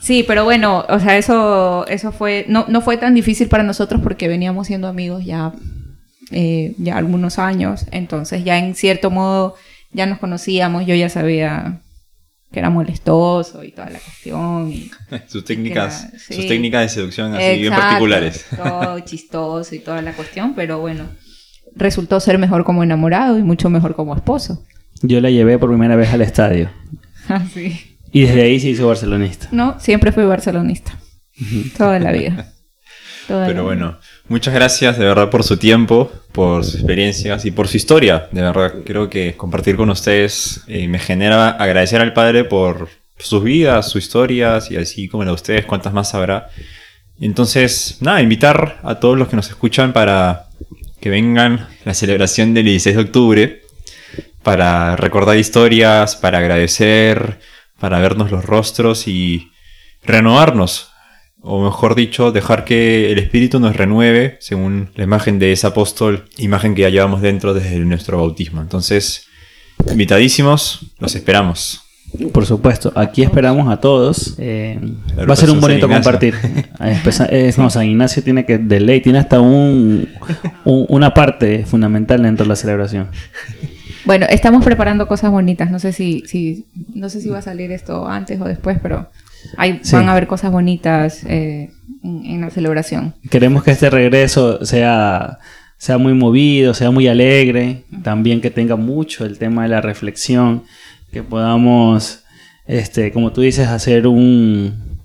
[0.00, 4.00] sí, pero bueno, o sea, eso, eso fue, no, no fue tan difícil para nosotros
[4.02, 5.52] porque veníamos siendo amigos ya,
[6.30, 7.86] eh, ya algunos años.
[7.90, 9.54] Entonces, ya en cierto modo
[9.92, 11.80] ya nos conocíamos, yo ya sabía
[12.52, 14.70] que era molestoso y toda la cuestión.
[14.72, 14.90] y-
[15.26, 16.34] Sus técnicas, Era- sí.
[16.34, 18.46] sus técnicas de seducción así bien Exacto, particulares.
[18.56, 21.04] Todo chistoso y toda la cuestión, pero bueno,
[21.76, 24.62] resultó ser mejor como enamorado y mucho mejor como esposo.
[25.02, 26.70] Yo la llevé por primera vez al estadio.
[27.28, 27.96] Así.
[28.12, 29.48] Y desde ahí se hizo barcelonista.
[29.50, 30.98] No, siempre fui barcelonista.
[31.76, 32.52] Toda la vida.
[33.26, 33.98] Toda Pero la bueno,
[34.28, 38.28] muchas gracias de verdad por su tiempo, por sus experiencias y por su historia.
[38.30, 43.42] De verdad, creo que compartir con ustedes eh, me genera agradecer al Padre por sus
[43.42, 46.50] vidas, sus historias y así como la de ustedes, cuántas más habrá.
[47.18, 50.46] Entonces, nada, invitar a todos los que nos escuchan para
[51.04, 53.62] que vengan la celebración del 16 de octubre,
[54.42, 57.40] para recordar historias, para agradecer,
[57.78, 59.50] para vernos los rostros y
[60.02, 60.92] renovarnos
[61.42, 66.24] o mejor dicho, dejar que el Espíritu nos renueve según la imagen de ese apóstol,
[66.38, 68.62] imagen que ya llevamos dentro desde nuestro bautismo.
[68.62, 69.26] Entonces,
[69.86, 71.83] invitadísimos, los esperamos.
[72.32, 74.34] Por supuesto, aquí esperamos a todos.
[74.38, 74.78] Eh,
[75.28, 76.34] va a ser un bonito compartir.
[76.78, 80.08] A empezar- eh, no, San Ignacio tiene que, de ley, tiene hasta un,
[80.64, 83.08] un- una parte fundamental dentro de la celebración.
[84.04, 85.70] Bueno, estamos preparando cosas bonitas.
[85.70, 89.10] No sé si, si, no sé si va a salir esto antes o después, pero
[89.56, 89.96] hay, Sí.
[89.96, 91.70] van a haber cosas bonitas eh,
[92.02, 93.14] en, en la celebración.
[93.30, 95.38] Queremos que este regreso sea,
[95.78, 100.64] sea muy movido, sea muy alegre, también que tenga mucho el tema de la reflexión,
[101.14, 102.24] que podamos,
[102.66, 104.98] este, como tú dices, hacer un,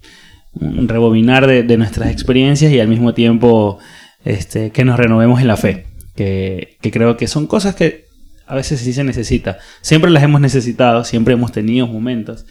[0.54, 3.78] un rebobinar de, de nuestras experiencias y al mismo tiempo
[4.26, 5.86] este, que nos renovemos en la fe,
[6.16, 8.08] que, que creo que son cosas que
[8.48, 9.60] a veces sí se necesita.
[9.82, 12.46] Siempre las hemos necesitado, siempre hemos tenido momentos.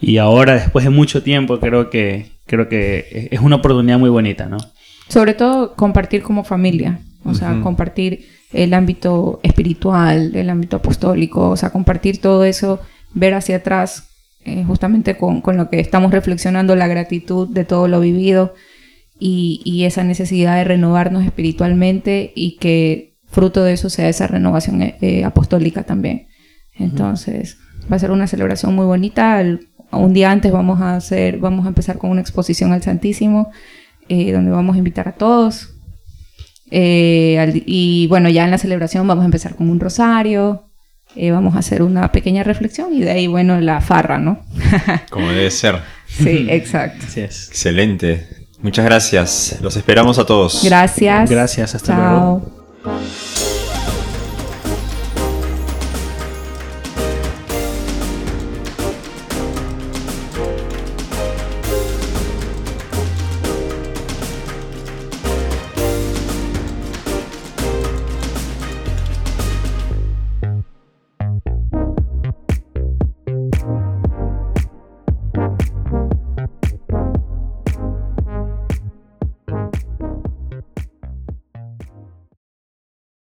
[0.00, 4.46] Y ahora, después de mucho tiempo, creo que, creo que es una oportunidad muy bonita,
[4.46, 4.56] ¿no?
[5.08, 7.62] Sobre todo compartir como familia, o sea, Ujú.
[7.62, 12.80] compartir el ámbito espiritual, el ámbito apostólico, o sea, compartir todo eso,
[13.14, 14.08] ver hacia atrás,
[14.44, 18.54] eh, justamente con, con lo que estamos reflexionando, la gratitud de todo lo vivido
[19.18, 24.82] y, y esa necesidad de renovarnos espiritualmente y que fruto de eso sea esa renovación
[24.82, 26.26] eh, eh, apostólica también.
[26.74, 27.58] Entonces,
[27.90, 29.40] va a ser una celebración muy bonita.
[29.40, 33.50] El- un día antes vamos a hacer, vamos a empezar con una exposición al Santísimo
[34.08, 35.68] eh, donde vamos a invitar a todos.
[36.70, 40.70] Eh, al- y bueno, ya en la celebración vamos a empezar con un rosario,
[41.16, 44.40] eh, vamos a hacer una pequeña reflexión y de ahí, bueno, la farra, ¿no?
[45.10, 45.80] Como debe ser.
[46.06, 47.04] sí, exacto.
[47.06, 47.48] Así es.
[47.48, 48.26] Excelente.
[48.60, 49.58] Muchas gracias.
[49.60, 50.62] Los esperamos a todos.
[50.64, 51.28] Gracias.
[51.30, 52.42] Gracias, hasta Chao.
[52.84, 53.21] luego.